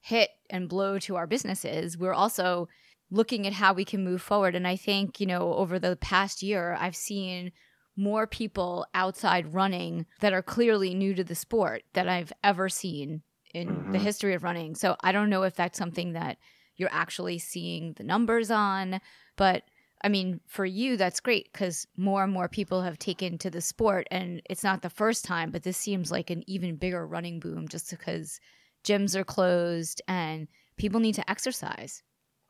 [0.00, 2.68] hit and blow to our businesses, we're also
[3.10, 4.54] looking at how we can move forward.
[4.54, 7.52] And I think, you know, over the past year, I've seen
[7.96, 13.22] more people outside running that are clearly new to the sport that I've ever seen
[13.54, 13.92] in mm-hmm.
[13.92, 14.74] the history of running.
[14.74, 16.38] So I don't know if that's something that
[16.76, 19.00] you're actually seeing the numbers on,
[19.36, 19.62] but
[20.02, 23.62] I mean, for you, that's great because more and more people have taken to the
[23.62, 27.40] sport, and it's not the first time, but this seems like an even bigger running
[27.40, 28.38] boom just because
[28.84, 32.02] gyms are closed and people need to exercise.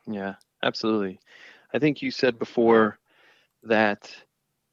[0.06, 1.20] Yeah, absolutely.
[1.72, 2.98] I think you said before
[3.62, 4.12] that,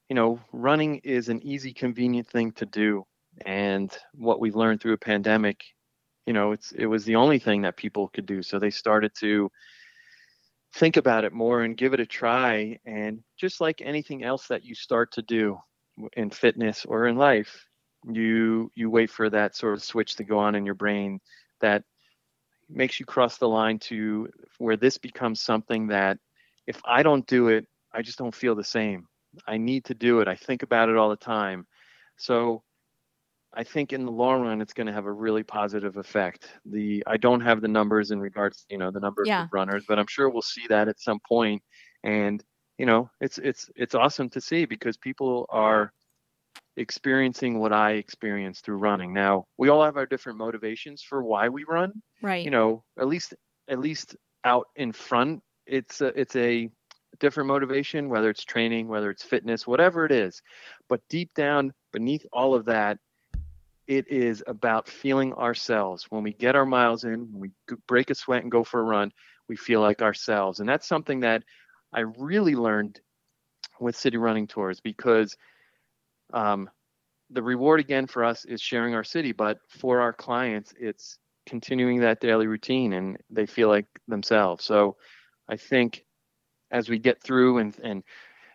[0.09, 3.05] you know, running is an easy, convenient thing to do.
[3.45, 5.63] And what we've learned through a pandemic
[6.25, 8.41] you know it's it was the only thing that people could do.
[8.41, 9.51] So they started to
[10.73, 12.79] think about it more and give it a try.
[12.85, 15.57] And just like anything else that you start to do
[16.13, 17.65] in fitness or in life
[18.09, 21.19] you you wait for that sort of switch to go on in your brain
[21.59, 21.83] that
[22.69, 26.17] makes you cross the line to where this becomes something that
[26.65, 29.07] if I don't do it I just don't feel the same.
[29.45, 30.27] I need to do it.
[30.27, 31.67] I think about it all the time.
[32.17, 32.63] So
[33.53, 36.47] I think in the long run, it's going to have a really positive effect.
[36.65, 39.43] The I don't have the numbers in regards, you know, the numbers yeah.
[39.43, 41.61] of runners, but I'm sure we'll see that at some point.
[42.03, 42.43] And
[42.77, 45.91] you know, it's it's it's awesome to see because people are
[46.77, 49.13] experiencing what I experienced through running.
[49.13, 51.91] Now, we all have our different motivations for why we run.
[52.21, 52.45] Right.
[52.45, 53.33] You know, at least
[53.67, 56.69] at least out in front, it's a, it's a
[57.19, 60.41] different motivation, whether it's training, whether it's fitness, whatever it is.
[60.89, 62.97] But deep down beneath all of that
[63.91, 66.05] it is about feeling ourselves.
[66.09, 68.83] When we get our miles in, when we break a sweat and go for a
[68.83, 69.11] run,
[69.49, 70.61] we feel like ourselves.
[70.61, 71.43] And that's something that
[71.91, 73.01] I really learned
[73.81, 75.35] with city running tours because
[76.31, 76.69] um,
[77.31, 81.99] the reward again for us is sharing our city, but for our clients, it's continuing
[81.99, 84.63] that daily routine and they feel like themselves.
[84.63, 84.95] So
[85.49, 86.05] I think
[86.71, 88.03] as we get through and, and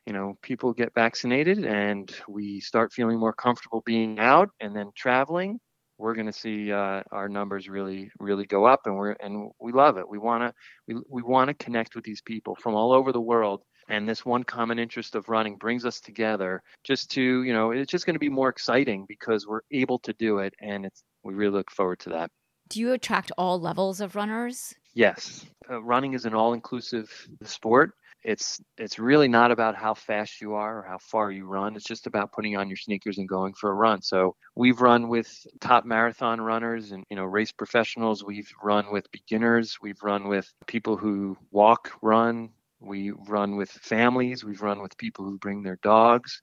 [0.06, 4.90] you know, people get vaccinated and we start feeling more comfortable being out and then
[4.94, 5.58] traveling,
[5.98, 9.72] we're going to see uh, our numbers really, really go up, and we're and we
[9.72, 10.08] love it.
[10.08, 10.54] We want to
[10.86, 14.24] we, we want to connect with these people from all over the world, and this
[14.24, 16.62] one common interest of running brings us together.
[16.84, 20.12] Just to you know, it's just going to be more exciting because we're able to
[20.14, 22.30] do it, and it's we really look forward to that.
[22.68, 24.74] Do you attract all levels of runners?
[24.92, 27.10] Yes, uh, running is an all-inclusive
[27.44, 27.92] sport
[28.26, 31.76] it's it's really not about how fast you are or how far you run.
[31.76, 34.02] It's just about putting on your sneakers and going for a run.
[34.02, 38.24] So we've run with top marathon runners and you know race professionals.
[38.24, 39.78] We've run with beginners.
[39.80, 42.50] We've run with people who walk, run.
[42.80, 44.44] We run with families.
[44.44, 46.42] We've run with people who bring their dogs.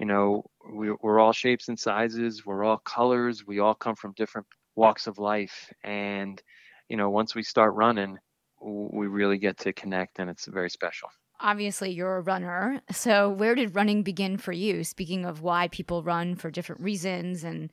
[0.00, 2.44] You know, we, we're all shapes and sizes.
[2.44, 3.46] We're all colors.
[3.46, 5.72] We all come from different walks of life.
[5.84, 6.42] And
[6.88, 8.18] you know, once we start running,
[8.60, 11.08] we really get to connect and it's very special.
[11.42, 12.82] Obviously, you're a runner.
[12.90, 14.84] So, where did running begin for you?
[14.84, 17.70] Speaking of why people run for different reasons and,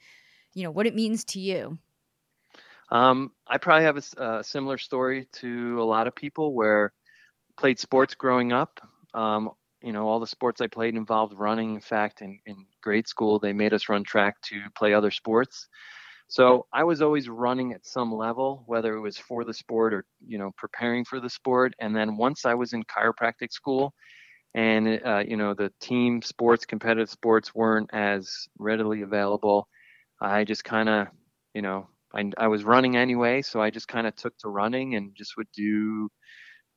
[0.54, 1.78] you know, what it means to you.
[2.90, 6.94] Um, I probably have a, a, similar story to a lot of people where
[7.58, 8.80] played sports growing up.
[9.14, 9.52] Um,
[9.82, 11.76] you know, all the sports I played involved running.
[11.76, 15.68] In fact, in, in grade school, they made us run track to play other sports.
[16.28, 20.06] So I was always running at some level, whether it was for the sport or,
[20.26, 21.74] you know, preparing for the sport.
[21.80, 23.94] And then once I was in chiropractic school
[24.54, 29.70] and, uh, you know, the team sports, competitive sports weren't as readily available,
[30.20, 31.08] I just kind of,
[31.54, 33.42] you know, I, I was running anyway.
[33.42, 36.10] So I just kind of took to running and just would do,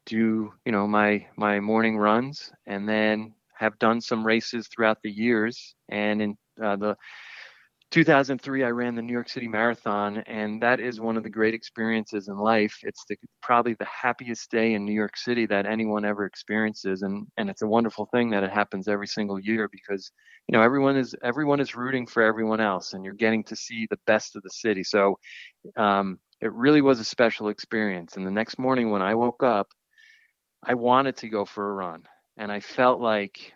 [0.07, 5.11] do, you know, my, my morning runs and then have done some races throughout the
[5.11, 5.75] years.
[5.89, 6.97] And in uh, the,
[7.91, 11.55] 2003 i ran the new york city marathon and that is one of the great
[11.55, 12.79] experiences in life.
[12.83, 17.27] It's the, probably the happiest day in new york city that anyone ever experiences and
[17.37, 20.13] and it's a wonderful thing that it happens every single year because
[20.47, 23.87] you know everyone is everyone is rooting for everyone else and you're getting to see
[23.91, 24.85] the best of the city.
[24.85, 25.19] So
[25.77, 29.69] um, it really was a special experience and the next morning when i woke up
[30.65, 32.03] i wanted to go for a run
[32.37, 33.53] and i felt like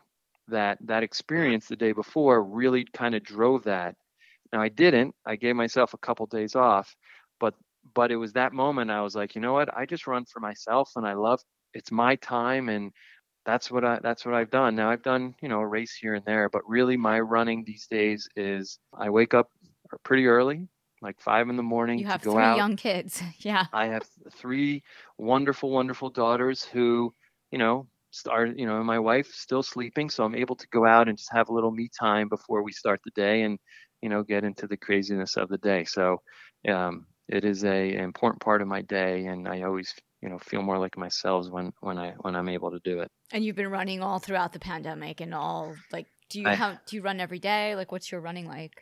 [0.49, 3.97] that that experience the day before really kind of drove that
[4.55, 5.15] now I didn't.
[5.27, 6.95] I gave myself a couple days off,
[7.41, 7.55] but
[7.93, 9.77] but it was that moment I was like, you know what?
[9.77, 11.41] I just run for myself and I love
[11.75, 12.93] it's my time and
[13.45, 14.77] that's what I that's what I've done.
[14.77, 17.87] Now I've done, you know, a race here and there, but really my running these
[17.89, 19.51] days is I wake up
[20.05, 20.69] pretty early,
[21.03, 21.99] like five in the morning.
[21.99, 22.57] You have to go three out.
[22.57, 23.23] young kids.
[23.41, 23.67] Yeah.
[23.73, 24.85] I have three
[25.19, 27.13] wonderful, wonderful daughters who,
[27.51, 31.09] you know, start, you know, my wife still sleeping, so I'm able to go out
[31.09, 33.59] and just have a little me time before we start the day and
[34.05, 35.85] you know get into the craziness of the day.
[35.85, 36.21] So
[36.69, 40.39] um, it is a an important part of my day and i always you know
[40.39, 43.11] feel more like myself when when i when i'm able to do it.
[43.33, 46.79] And you've been running all throughout the pandemic and all like do you I, have
[46.87, 47.77] do you run every day?
[47.77, 48.73] Like what's your running like?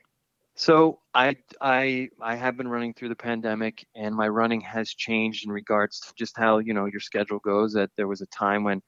[0.54, 5.46] So I I I have been running through the pandemic, and my running has changed
[5.46, 7.72] in regards to just how you know your schedule goes.
[7.72, 8.82] That there was a time when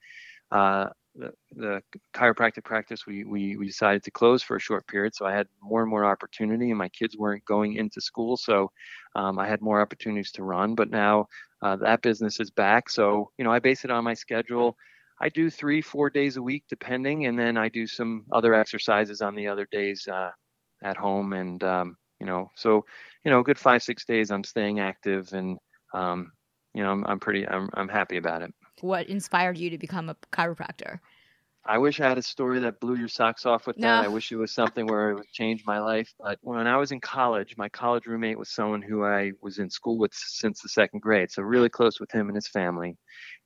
[0.50, 0.86] uh,
[1.16, 1.82] the, the
[2.14, 5.14] chiropractic practice we, we we decided to close for a short period.
[5.14, 8.36] So i had more and more opportunity and my kids weren't going into school.
[8.36, 8.70] So
[9.14, 11.26] um, i had more opportunities to run but now
[11.62, 12.90] uh, that business is back.
[12.90, 14.76] So you know i base it on my schedule.
[15.20, 19.22] I do three four days a week depending and then i do some other exercises
[19.22, 20.30] on the other days uh,
[20.82, 22.84] at home and um, you know so
[23.24, 25.58] you know good five six days i'm staying active and
[25.94, 26.32] um,
[26.74, 30.08] you know I'm, I'm pretty I'm, I'm happy about it what inspired you to become
[30.08, 31.00] a chiropractor?
[31.66, 34.04] I wish I had a story that blew your socks off with that.
[34.04, 36.12] I wish it was something where it would change my life.
[36.20, 39.70] But when I was in college, my college roommate was someone who I was in
[39.70, 42.98] school with since the second grade, so really close with him and his family.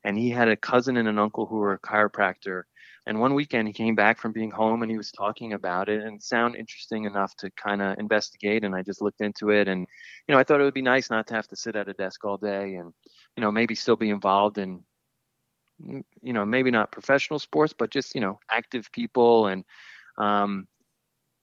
[0.03, 2.63] And he had a cousin and an uncle who were a chiropractor.
[3.05, 6.03] And one weekend he came back from being home and he was talking about it
[6.03, 8.65] and it sounded interesting enough to kind of investigate.
[8.65, 9.87] And I just looked into it and,
[10.27, 11.93] you know, I thought it would be nice not to have to sit at a
[11.93, 12.93] desk all day and,
[13.37, 14.83] you know, maybe still be involved in
[15.79, 19.63] you know maybe not professional sports but just you know active people and
[20.17, 20.67] um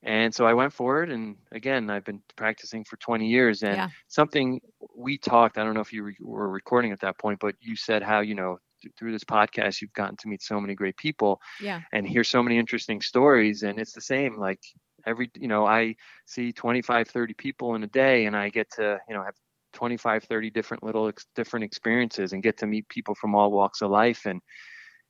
[0.03, 3.77] and so I went for it and again I've been practicing for 20 years and
[3.77, 3.89] yeah.
[4.09, 4.61] something
[4.97, 7.77] we talked I don't know if you re- were recording at that point but you
[7.77, 10.97] said how you know th- through this podcast you've gotten to meet so many great
[10.97, 14.61] people yeah and hear so many interesting stories and it's the same like
[15.07, 15.97] every you know I
[16.27, 19.35] see 25 30 people in a day and I get to you know have
[19.77, 23.83] 25 30 different little ex- different experiences and get to meet people from all walks
[23.83, 24.27] of life.
[24.27, 24.41] And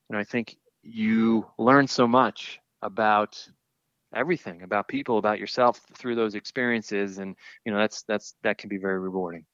[0.08, 3.48] you know i think you learn so much about
[4.14, 7.18] everything about people about yourself through those experiences.
[7.18, 9.44] And you know that's that's that can be very rewarding.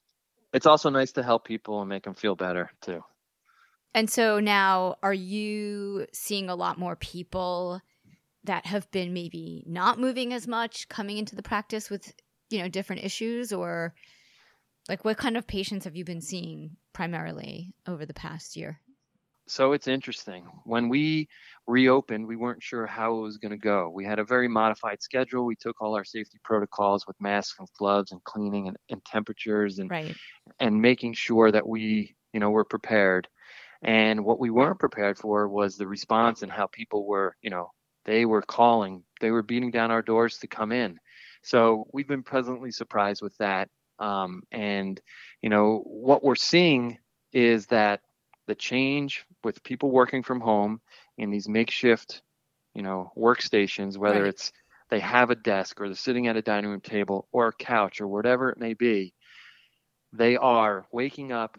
[0.53, 3.03] It's also nice to help people and make them feel better too.
[3.95, 7.81] And so now are you seeing a lot more people
[8.45, 12.13] that have been maybe not moving as much coming into the practice with
[12.51, 13.53] you know different issues?
[13.53, 13.95] Or
[14.89, 18.81] like, what kind of patients have you been seeing primarily over the past year?
[19.49, 20.45] So it's interesting.
[20.65, 21.29] When we
[21.67, 23.91] reopened, we weren't sure how it was going to go.
[23.91, 25.45] We had a very modified schedule.
[25.45, 29.79] We took all our safety protocols with masks and gloves and cleaning and, and temperatures
[29.79, 30.17] and right.
[30.61, 33.29] and making sure that we, you know, were prepared.
[33.83, 37.71] And what we weren't prepared for was the response and how people were, you know,
[38.05, 40.99] they were calling, they were beating down our doors to come in.
[41.43, 43.69] So we've been pleasantly surprised with that.
[44.03, 45.01] Um, and
[45.43, 46.99] you know what we're seeing
[47.33, 48.01] is that
[48.47, 50.81] the change with people working from home
[51.17, 52.23] in these makeshift,
[52.75, 54.29] you know, workstations, whether right.
[54.29, 54.53] it's
[54.91, 58.01] they have a desk or they're sitting at a dining room table or a couch
[58.01, 59.15] or whatever it may be,
[60.13, 61.57] they are waking up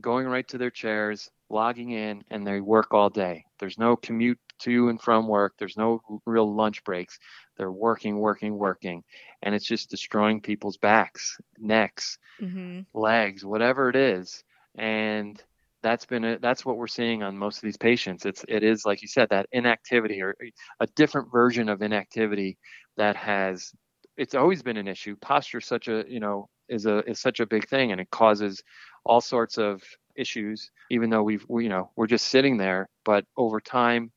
[0.00, 3.44] going right to their chairs, logging in, and they work all day.
[3.64, 5.54] There's no commute to and from work.
[5.58, 7.18] There's no real lunch breaks.
[7.56, 9.04] They're working, working, working,
[9.42, 12.80] and it's just destroying people's backs, necks, Mm-hmm.
[12.94, 14.44] legs, whatever it is.
[14.76, 15.42] And
[15.82, 18.26] that's been a, that's what we're seeing on most of these patients.
[18.26, 20.36] It's it is like you said that inactivity or
[20.80, 22.58] a different version of inactivity
[22.96, 23.72] that has
[24.16, 25.16] it's always been an issue.
[25.20, 28.62] Posture such a you know is a is such a big thing and it causes
[29.04, 29.82] all sorts of
[30.16, 30.70] issues.
[30.90, 34.12] Even though we've we, you know we're just sitting there, but over time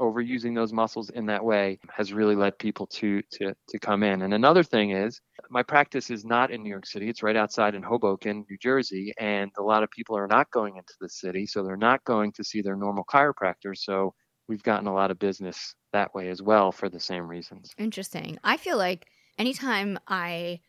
[0.00, 4.22] overusing those muscles in that way has really led people to to to come in.
[4.22, 7.08] And another thing is my practice is not in New York City.
[7.08, 10.76] It's right outside in Hoboken, New Jersey, and a lot of people are not going
[10.76, 13.74] into the city, so they're not going to see their normal chiropractor.
[13.76, 14.14] So
[14.48, 17.72] we've gotten a lot of business that way as well for the same reasons.
[17.78, 18.38] Interesting.
[18.44, 19.06] I feel like
[19.38, 20.60] anytime I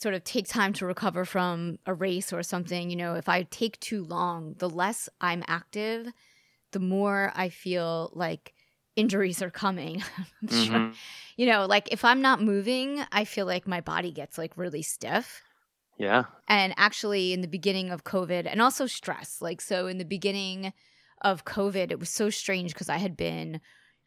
[0.00, 3.42] sort of take time to recover from a race or something, you know, if I
[3.44, 6.08] take too long, the less I'm active,
[6.72, 8.54] the more I feel like
[8.96, 10.02] injuries are coming.
[10.48, 10.80] Sure.
[10.80, 10.96] Mhm.
[11.36, 14.82] You know, like if I'm not moving, I feel like my body gets like really
[14.82, 15.42] stiff.
[15.98, 16.24] Yeah.
[16.48, 19.40] And actually, in the beginning of COVID, and also stress.
[19.40, 20.72] Like, so in the beginning
[21.22, 23.60] of COVID, it was so strange because I had been,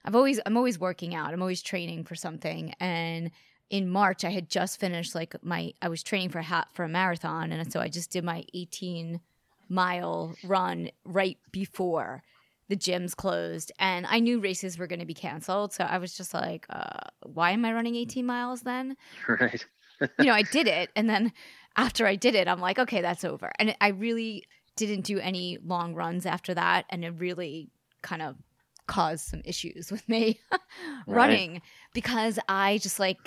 [0.04, 1.34] I've always, I'm always working out.
[1.34, 2.74] I'm always training for something.
[2.80, 3.32] And
[3.74, 6.86] in March, I had just finished like my, I was training for a hat for
[6.86, 7.52] a marathon.
[7.52, 9.20] And so I just did my 18
[9.68, 12.22] mile run right before
[12.70, 13.72] the gyms closed.
[13.80, 15.74] And I knew races were going to be canceled.
[15.74, 18.96] So I was just like, uh, why am I running 18 miles then?
[19.28, 19.66] Right.
[20.20, 20.92] you know, I did it.
[20.96, 21.34] And then
[21.76, 23.52] after I did it, I'm like, okay, that's over.
[23.58, 24.44] And I really
[24.76, 26.86] didn't do any long runs after that.
[26.92, 27.72] And it really
[28.04, 28.36] kind of
[28.86, 30.40] caused some issues with me
[31.08, 31.64] running
[31.94, 33.18] because I just like,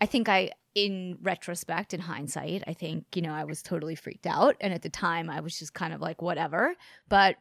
[0.00, 4.26] I think I, in retrospect, in hindsight, I think, you know, I was totally freaked
[4.26, 4.56] out.
[4.60, 6.74] And at the time, I was just kind of like, whatever.
[7.08, 7.36] But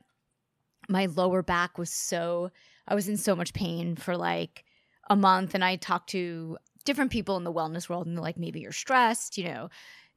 [0.89, 2.51] my lower back was so,
[2.87, 4.63] I was in so much pain for like
[5.09, 5.53] a month.
[5.53, 8.71] And I talked to different people in the wellness world, and they're like, maybe you're
[8.71, 9.69] stressed, you know,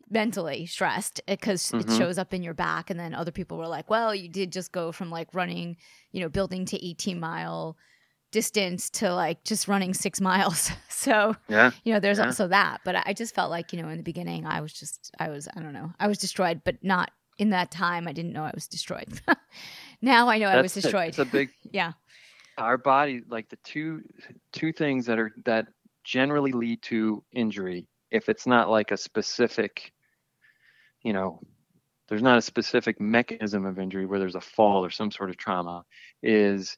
[0.08, 1.96] mentally stressed because it Mhm.
[1.96, 2.90] shows up in your back.
[2.90, 5.76] And then other people were like, well, you did just go from like running,
[6.12, 7.76] you know, building to 18 mile
[8.30, 10.70] distance to like just running six miles.
[10.88, 11.70] so, Yeah.
[11.84, 12.26] you know, there's Yeah.
[12.26, 12.80] also that.
[12.84, 15.28] But I I just felt like, you know, in the beginning, I was just, I
[15.28, 18.06] was, I don't know, I was destroyed, but not in that time.
[18.06, 19.08] I didn't know I was destroyed.
[20.02, 21.08] now I know I was destroyed.
[21.08, 21.92] It's a big yeah.
[22.58, 24.02] our body like the two
[24.52, 25.66] two things that are that
[26.04, 29.92] generally lead to injury if it's not like a specific
[31.02, 31.40] you know
[32.08, 35.36] there's not a specific mechanism of injury where there's a fall or some sort of
[35.36, 35.84] trauma
[36.22, 36.76] is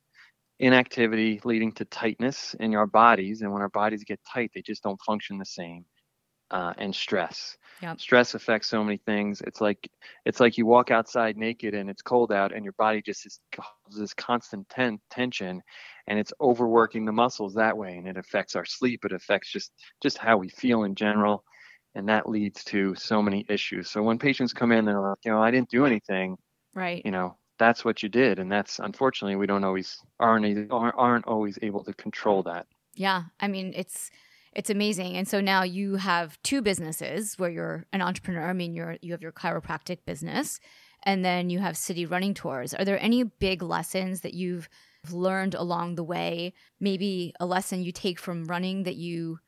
[0.58, 4.82] inactivity leading to tightness in our bodies and when our bodies get tight they just
[4.82, 5.84] don't function the same
[6.50, 8.00] uh, and stress Yep.
[8.00, 9.90] stress affects so many things it's like
[10.24, 13.40] it's like you walk outside naked and it's cold out and your body just is
[13.96, 15.62] this constant ten- tension
[16.08, 19.72] and it's overworking the muscles that way and it affects our sleep it affects just
[20.02, 21.44] just how we feel in general
[21.94, 25.30] and that leads to so many issues so when patients come in they're like you
[25.30, 26.36] know i didn't do anything
[26.74, 27.04] Right.
[27.04, 31.58] you know that's what you did and that's unfortunately we don't always aren't aren't always
[31.62, 34.10] able to control that Yeah, I mean it's
[34.54, 35.16] it's amazing.
[35.16, 38.48] And so now you have two businesses where you're an entrepreneur.
[38.48, 40.60] I mean, you're you have your chiropractic business
[41.04, 42.74] and then you have city running tours.
[42.74, 44.68] Are there any big lessons that you've
[45.10, 46.52] learned along the way?
[46.80, 49.38] Maybe a lesson you take from running that you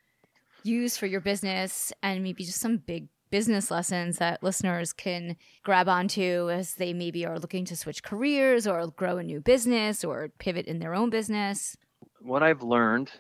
[0.63, 5.89] use for your business and maybe just some big business lessons that listeners can grab
[5.89, 10.29] onto as they maybe are looking to switch careers or grow a new business or
[10.39, 11.77] pivot in their own business.
[12.21, 13.11] what I've learned,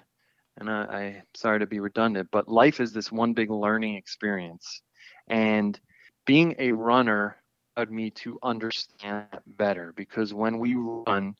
[0.56, 4.82] and I, I'm sorry to be redundant, but life is this one big learning experience.
[5.26, 5.80] And
[6.26, 7.36] being a runner
[7.76, 11.34] allowed me to understand that better because when we run,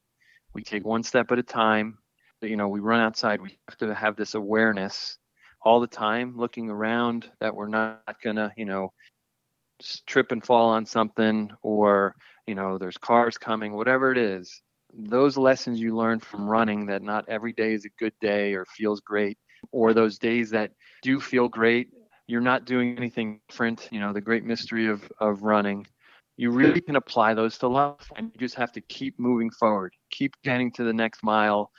[0.53, 1.99] we take one step at a time.
[2.43, 5.16] You know, we run outside, we have to have this awareness
[5.64, 8.92] all the time, looking around that we're not gonna, you know,
[10.06, 12.14] trip and fall on something or,
[12.46, 14.62] you know, there's cars coming, whatever it is
[14.96, 18.64] those lessons you learn from running that not every day is a good day or
[18.66, 19.38] feels great
[19.72, 20.70] or those days that
[21.02, 21.88] do feel great
[22.26, 25.86] you're not doing anything different you know the great mystery of of running
[26.36, 29.92] you really can apply those to life and you just have to keep moving forward
[30.10, 31.70] keep getting to the next mile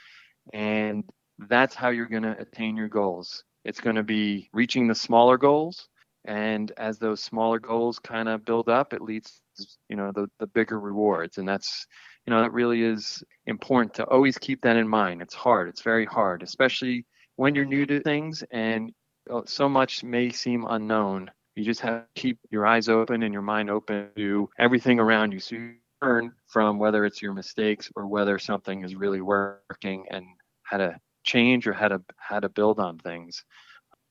[0.52, 1.04] and
[1.48, 5.36] that's how you're going to attain your goals it's going to be reaching the smaller
[5.36, 5.88] goals.
[6.24, 9.40] And as those smaller goals kind of build up it leads
[9.88, 11.38] you know the, the bigger rewards.
[11.38, 11.86] And that's
[12.26, 15.22] you know that really is important to always keep that in mind.
[15.22, 15.68] It's hard.
[15.68, 17.04] It's very hard especially
[17.36, 18.92] when you're new to things and
[19.30, 21.30] uh, so much may seem unknown.
[21.56, 25.32] You just have to keep your eyes open and your mind open to everything around
[25.32, 25.40] you.
[25.40, 30.26] So you learn from whether it's your mistakes or whether something is really working and
[30.62, 33.44] how to change or how to how to build on things.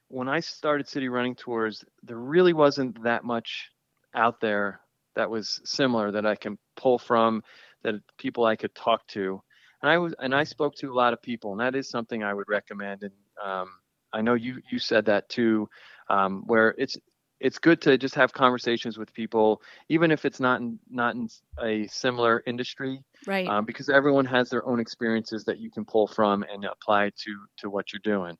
[0.09, 3.72] When I started city running tours, there really wasn't that much
[4.13, 4.82] out there
[5.16, 7.41] that was similar that I can pull from
[7.84, 9.41] that people I could talk to.
[9.82, 12.24] And I was and I spoke to a lot of people, and that is something
[12.24, 13.03] I would recommend.
[13.03, 13.13] And
[13.43, 13.70] um,
[14.13, 15.70] I know you you said that too,
[16.09, 16.97] um, where it's
[17.40, 21.28] it's good to just have conversations with people, even if it's not in, not in
[21.62, 23.48] a similar industry, right?
[23.48, 27.38] Um, because everyone has their own experiences that you can pull from and apply to
[27.58, 28.38] to what you're doing.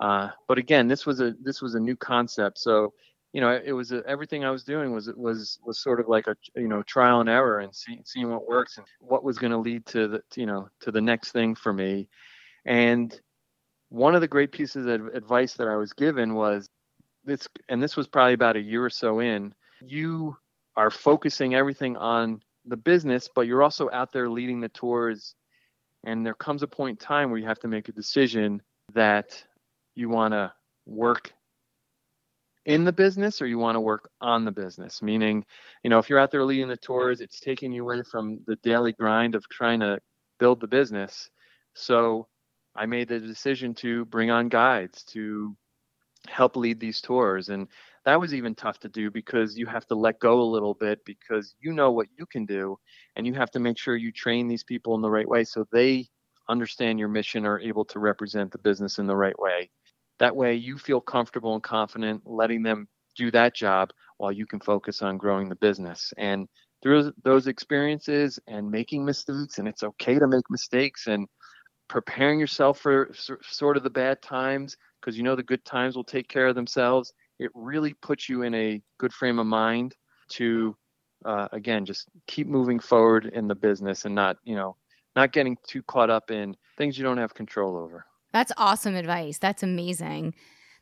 [0.00, 2.94] Uh, but again, this was a this was a new concept, so
[3.32, 6.26] you know it was a, everything I was doing was was was sort of like
[6.26, 9.52] a you know trial and error and see, seeing what works and what was going
[9.52, 12.08] to lead to the you know to the next thing for me.
[12.64, 13.18] And
[13.90, 16.70] one of the great pieces of advice that I was given was
[17.24, 20.36] this and this was probably about a year or so in you
[20.76, 25.34] are focusing everything on the business but you're also out there leading the tours.
[26.04, 28.62] And there comes a point in time where you have to make a decision
[28.94, 29.44] that
[29.94, 30.52] you want to
[30.86, 31.32] work
[32.64, 35.02] in the business or you want to work on the business.
[35.02, 35.44] Meaning
[35.82, 38.56] you know if you're out there leading the tours it's taking you away from the
[38.56, 39.98] daily grind of trying to
[40.38, 41.30] build the business.
[41.74, 42.26] So
[42.76, 45.56] i made the decision to bring on guides to
[46.28, 47.66] help lead these tours and
[48.04, 51.00] that was even tough to do because you have to let go a little bit
[51.04, 52.76] because you know what you can do
[53.16, 55.66] and you have to make sure you train these people in the right way so
[55.72, 56.06] they
[56.48, 59.70] understand your mission are able to represent the business in the right way.
[60.18, 64.60] That way you feel comfortable and confident letting them do that job while you can
[64.60, 66.12] focus on growing the business.
[66.18, 66.48] And
[66.82, 71.26] through those experiences and making mistakes and it's okay to make mistakes and
[71.88, 73.10] preparing yourself for
[73.42, 76.54] sort of the bad times because you know the good times will take care of
[76.54, 77.12] themselves.
[77.38, 79.96] It really puts you in a good frame of mind
[80.30, 80.76] to,
[81.24, 84.76] uh, again, just keep moving forward in the business and not, you know,
[85.16, 88.04] not getting too caught up in things you don't have control over.
[88.32, 89.38] That's awesome advice.
[89.38, 90.34] That's amazing.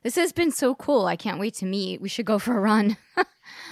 [0.03, 1.07] This has been so cool.
[1.07, 2.01] I can't wait to meet.
[2.01, 2.97] We should go for a run.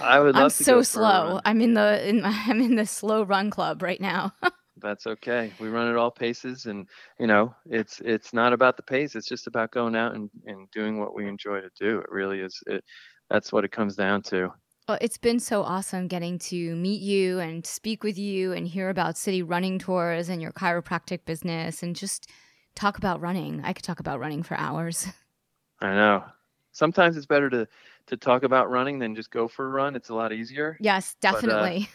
[0.01, 1.39] I would love I'm to so slow.
[1.45, 4.33] I'm in the in, my I'm in the slow run club right now.
[4.81, 5.53] that's okay.
[5.59, 6.87] We run at all paces, and
[7.19, 9.15] you know, it's it's not about the pace.
[9.15, 11.99] It's just about going out and, and doing what we enjoy to do.
[11.99, 12.61] It really is.
[12.67, 12.83] It
[13.29, 14.51] that's what it comes down to.
[14.87, 18.89] Well, it's been so awesome getting to meet you and speak with you and hear
[18.89, 22.29] about city running tours and your chiropractic business and just
[22.73, 23.61] talk about running.
[23.65, 25.07] I could talk about running for hours.
[25.81, 26.23] I know.
[26.71, 27.67] Sometimes it's better to
[28.07, 29.95] to talk about running than just go for a run.
[29.95, 30.77] It's a lot easier.
[30.79, 31.89] Yes, definitely.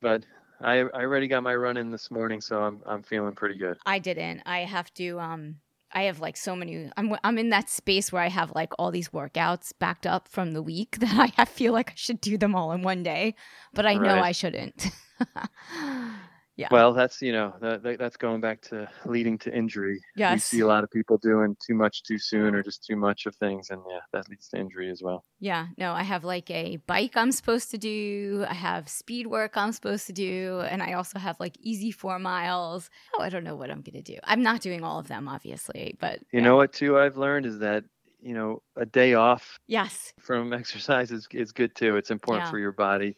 [0.00, 0.26] But, uh, but
[0.62, 3.78] I I already got my run in this morning, so I'm I'm feeling pretty good.
[3.84, 4.42] I didn't.
[4.46, 5.56] I have to um
[5.92, 8.90] I have like so many I'm I'm in that space where I have like all
[8.90, 12.54] these workouts backed up from the week that I feel like I should do them
[12.54, 13.34] all in one day,
[13.74, 14.24] but I know Right.
[14.28, 14.88] I shouldn't.
[16.56, 16.68] Yeah.
[16.70, 20.00] Well, that's you know that, that- that's going back to leading to injury.
[20.18, 23.24] We see a lot of people doing too much too soon or just too much
[23.24, 25.24] of things, and yeah, that leads to injury as well.
[25.40, 28.44] Yeah, no, I have like a bike I'm supposed to do.
[28.48, 30.60] I have speed work I'm supposed to do.
[30.68, 32.90] And I also have like easy four miles.
[33.14, 34.18] Oh, I don't know what I'm going to do.
[34.24, 36.44] I'm not doing all of them, obviously, but You yeah.
[36.44, 37.84] know what too I've learned is that
[38.20, 40.12] you know a day off yes.
[40.20, 41.96] from exercise is, is good too.
[41.96, 42.50] It's important Yeah.
[42.50, 43.16] for your body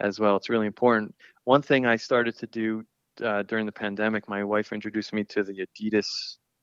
[0.00, 0.36] as well.
[0.36, 1.14] It's really important.
[1.44, 2.84] One thing I started to do
[3.22, 6.06] uh, during the pandemic, my wife introduced me to the Adidas,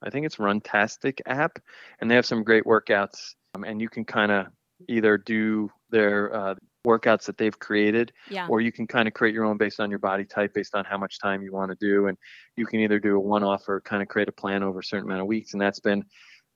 [0.03, 1.59] I think it's Runtastic app,
[1.99, 3.35] and they have some great workouts.
[3.53, 4.47] Um, and you can kind of
[4.87, 6.55] either do their uh,
[6.87, 8.47] workouts that they've created, Yeah.
[8.47, 10.83] or you can kind of create your own based on your body type, based on
[10.85, 12.07] how much time you want to do.
[12.07, 12.17] And
[12.55, 15.05] you can either do a one-off or kind of create a plan over a certain
[15.05, 15.53] amount of weeks.
[15.53, 16.03] And that's been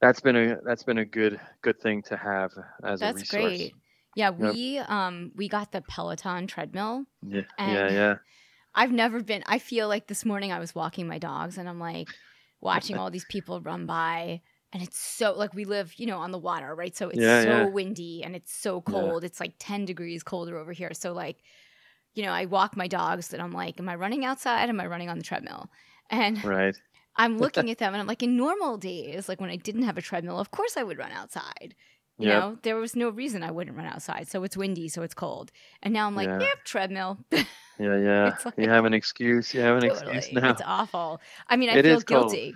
[0.01, 2.51] that's been a that's been a good good thing to have
[2.83, 3.43] as a That's resource.
[3.43, 3.73] great.
[4.15, 4.55] Yeah, Yep.
[4.55, 7.05] we um we got the Peloton treadmill.
[7.21, 8.15] Yeah, And- yeah, yeah.
[8.75, 11.79] I've never been I feel like this morning I was walking my dogs and I'm
[11.79, 12.19] like
[12.61, 14.41] watching all these people run by
[14.73, 16.95] and it's so like we live, you know, on the water, right?
[16.95, 17.67] So it's Yeah, so yeah.
[17.67, 19.11] windy and it's so Yeah.
[19.11, 19.23] cold.
[19.23, 20.93] It's like 10 degrees colder over here.
[20.93, 21.41] So like
[22.15, 24.69] you know, I walk my dogs and I'm like, am I running outside?
[24.69, 25.69] Am I running on the treadmill?
[26.09, 26.75] And Right.
[27.17, 29.97] I'm looking at them and I'm like, in normal days, like when I didn't have
[29.97, 31.75] a treadmill, of course I would run outside.
[32.17, 32.39] You Yep.
[32.39, 34.27] know, there was no reason I wouldn't run outside.
[34.29, 35.51] So it's windy, so it's cold.
[35.83, 36.39] And now I'm like, Yeah.
[36.39, 37.17] yep, treadmill.
[37.77, 38.37] Yeah, yeah.
[38.45, 39.53] Like- you have an excuse.
[39.53, 40.15] You have an Totally.
[40.15, 40.51] excuse now.
[40.51, 41.19] It's awful.
[41.49, 42.31] I mean, I It feel is cold.
[42.31, 42.55] guilty.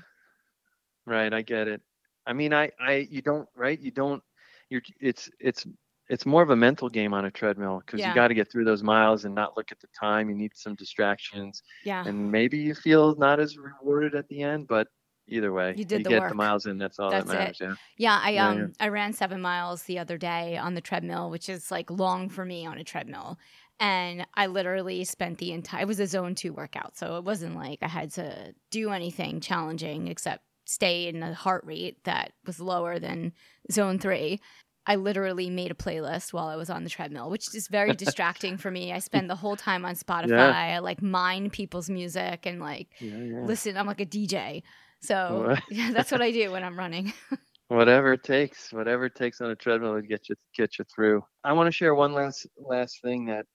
[1.05, 1.82] Right, I get it.
[2.26, 3.78] I mean, I, I, you don't, right?
[3.80, 4.24] You don't.
[4.70, 4.82] You're.
[5.01, 5.66] It's, it's,
[6.10, 8.10] it's more of a mental game on a treadmill because Yeah.
[8.10, 10.30] you got to get through those miles and not look at the time.
[10.30, 12.03] You need some distractions, Yeah.
[12.07, 14.88] and maybe you feel not as rewarded at the end, but
[15.30, 15.73] either way.
[15.77, 16.30] You did the get work.
[16.30, 16.77] the miles in.
[16.77, 17.57] That's all That's that matters.
[17.61, 17.75] Yeah.
[17.97, 18.67] Yeah, I Yeah, um yeah.
[18.80, 22.45] I ran seven miles the other day on the treadmill, which is like long for
[22.45, 23.38] me on a treadmill.
[23.80, 26.97] And I literally spent the entire it was a zone two workout.
[26.97, 31.63] So it wasn't like I had to do anything challenging except stay in a heart
[31.65, 33.34] rate that was lower than
[33.71, 34.39] zone three.
[34.86, 38.57] I literally made a playlist while I was on the treadmill, which is very distracting
[38.57, 38.91] for me.
[38.91, 40.39] I spend the whole time on Spotify.
[40.41, 43.45] I like mine people's music and like Yeah, yeah.
[43.45, 43.77] listen.
[43.77, 44.63] I'm like a DJ.
[45.02, 47.14] So yeah, that's what I do when I'm running.
[47.70, 51.24] Whatever it takes, whatever it takes on a treadmill to get you get you through.
[51.43, 53.45] I want to share one last last thing that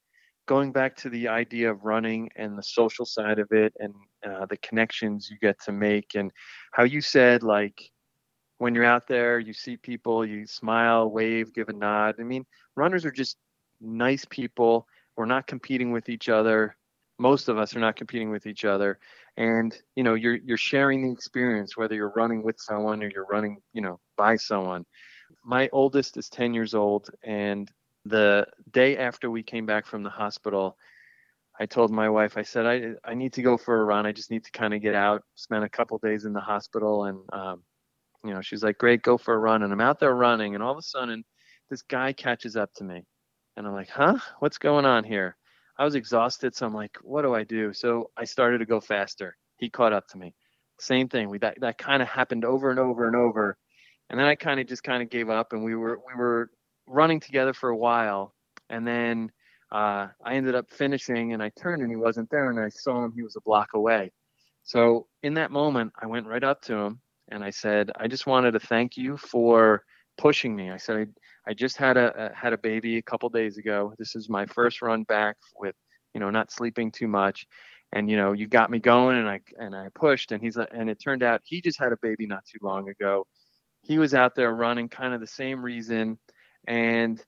[0.47, 4.47] going back to the idea of running and the social side of it and uh,
[4.47, 6.31] the connections you get to make and
[6.73, 7.91] how you said like
[8.59, 12.45] when you're out there you see people you smile wave give a nod i mean
[12.77, 13.37] runners are just
[13.81, 14.87] nice people
[15.17, 16.77] we're not competing with each other
[17.19, 18.99] most of us are not competing with each other.
[19.37, 23.27] And you know you're you're sharing the experience whether you're running with someone or you're
[23.27, 24.85] running you know by someone.
[25.45, 27.71] My oldest is 10 years old and
[28.05, 30.77] the day after we came back from the hospital
[31.59, 34.07] i told my wife i said i i need to go for a run.
[34.07, 35.23] I just need to kind of get out.
[35.35, 37.63] Spend a couple days in the hospital and um,
[38.25, 39.63] you know she's like great go for a run.
[39.63, 41.25] And i'm out there running and all of a sudden
[41.71, 43.03] this guy catches up to me.
[43.57, 44.19] And i'm like huh?
[44.41, 45.37] What's going on here
[45.79, 47.73] i was exhausted so i'm like what do i do?
[47.73, 49.37] So i started to go faster.
[49.59, 50.35] He caught up to me.
[50.81, 53.57] Same thing we that, that kind of happened over and over and over
[54.11, 56.51] and then i kind of just kind of gave up and we were we were
[56.87, 58.35] running together for a while
[58.71, 59.31] and then
[59.73, 63.05] uh, i ended up finishing and i turned and he wasn't there and i saw
[63.05, 64.11] him he was a block away.
[64.63, 68.27] So in that moment i went right up to him and i said i just
[68.27, 69.85] wanted to thank you for
[70.17, 70.71] pushing me.
[70.71, 71.13] I said
[71.47, 73.95] i, just had a, a had a baby a couple days ago.
[73.99, 75.75] This is my first run back with
[76.15, 77.47] you know not sleeping too much.
[77.93, 80.91] And you know you got me going and i and i pushed and he's and
[80.91, 83.27] it turned out he just had a baby not too long ago.
[83.83, 86.19] He was out there running kind of the same reason.
[86.67, 87.23] And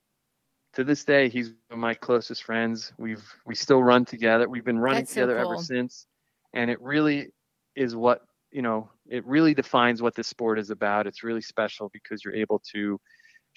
[0.73, 2.93] to this day he's one of my closest friends.
[2.99, 4.49] We've we still run together.
[4.49, 5.63] We've been running That's so together ever cool.
[5.63, 6.07] since.
[6.53, 7.29] And it really
[7.77, 11.07] is what you know it really defines what this sport is about.
[11.07, 12.99] It's really special because you're able to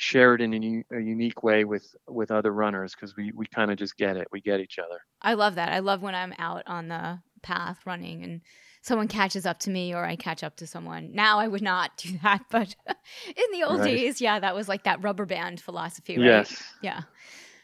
[0.02, 3.46] share it in a, u- a unique way with with other runners because we we
[3.48, 5.70] kind of just get it we get each other I love that.
[5.74, 8.40] I love when I'm out on the path running and
[8.82, 11.12] someone catches up to me or I catch up to someone.
[11.14, 12.74] Now I would not do that, but
[13.28, 13.98] in the old Right.
[13.98, 16.26] days, yeah, that was like that rubber band philosophy, right?
[16.26, 17.02] yes Yeah.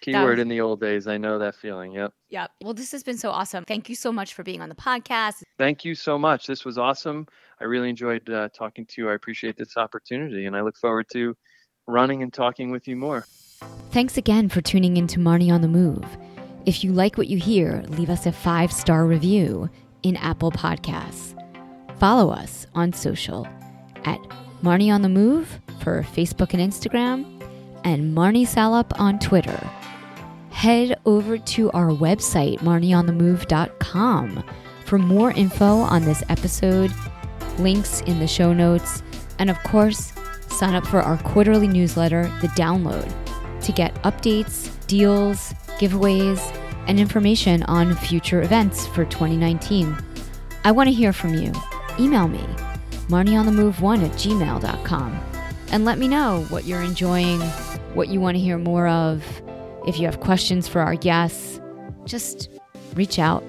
[0.02, 2.48] keyword was- in the old days i know that feeling yep Yeah.
[2.62, 3.64] Well, this has been so awesome.
[3.64, 5.44] Thank you so much for being on the podcast.
[5.58, 7.26] thank you so much this was awesome
[7.62, 11.06] i really enjoyed uh, talking to you i appreciate this opportunity and i look forward
[11.14, 11.34] to
[11.88, 13.26] running and talking with you more
[13.92, 16.04] Thanks again for tuning in to Marnie on the Move.
[16.66, 19.70] If you like what you hear, leave us a five star review
[20.04, 21.34] in Apple Podcasts.
[21.98, 23.48] Follow us on social
[24.04, 24.20] at
[24.62, 27.42] Marnie on the Move for Facebook and Instagram,
[27.84, 29.70] and Marnie Salup on Twitter.
[30.50, 34.44] Head over to our website, marnieonthemove.com,
[34.86, 36.92] for more info on this episode,
[37.60, 39.04] links in the show notes,
[39.40, 40.12] and of course,
[40.50, 43.12] sign up for our quarterly newsletter, The Download,
[43.62, 46.40] to get updates, deals, giveaways,
[46.88, 49.96] and information on future events for 2019.
[50.64, 51.52] I want to hear from you.
[52.00, 52.44] Email me,
[53.08, 55.20] marnieonthemove1 at gmail.com,
[55.72, 57.40] and let me know what you're enjoying,
[57.94, 59.24] what you want to hear more of.
[59.88, 61.60] If you have questions for our guests,
[62.06, 62.50] just
[62.96, 63.44] reach out.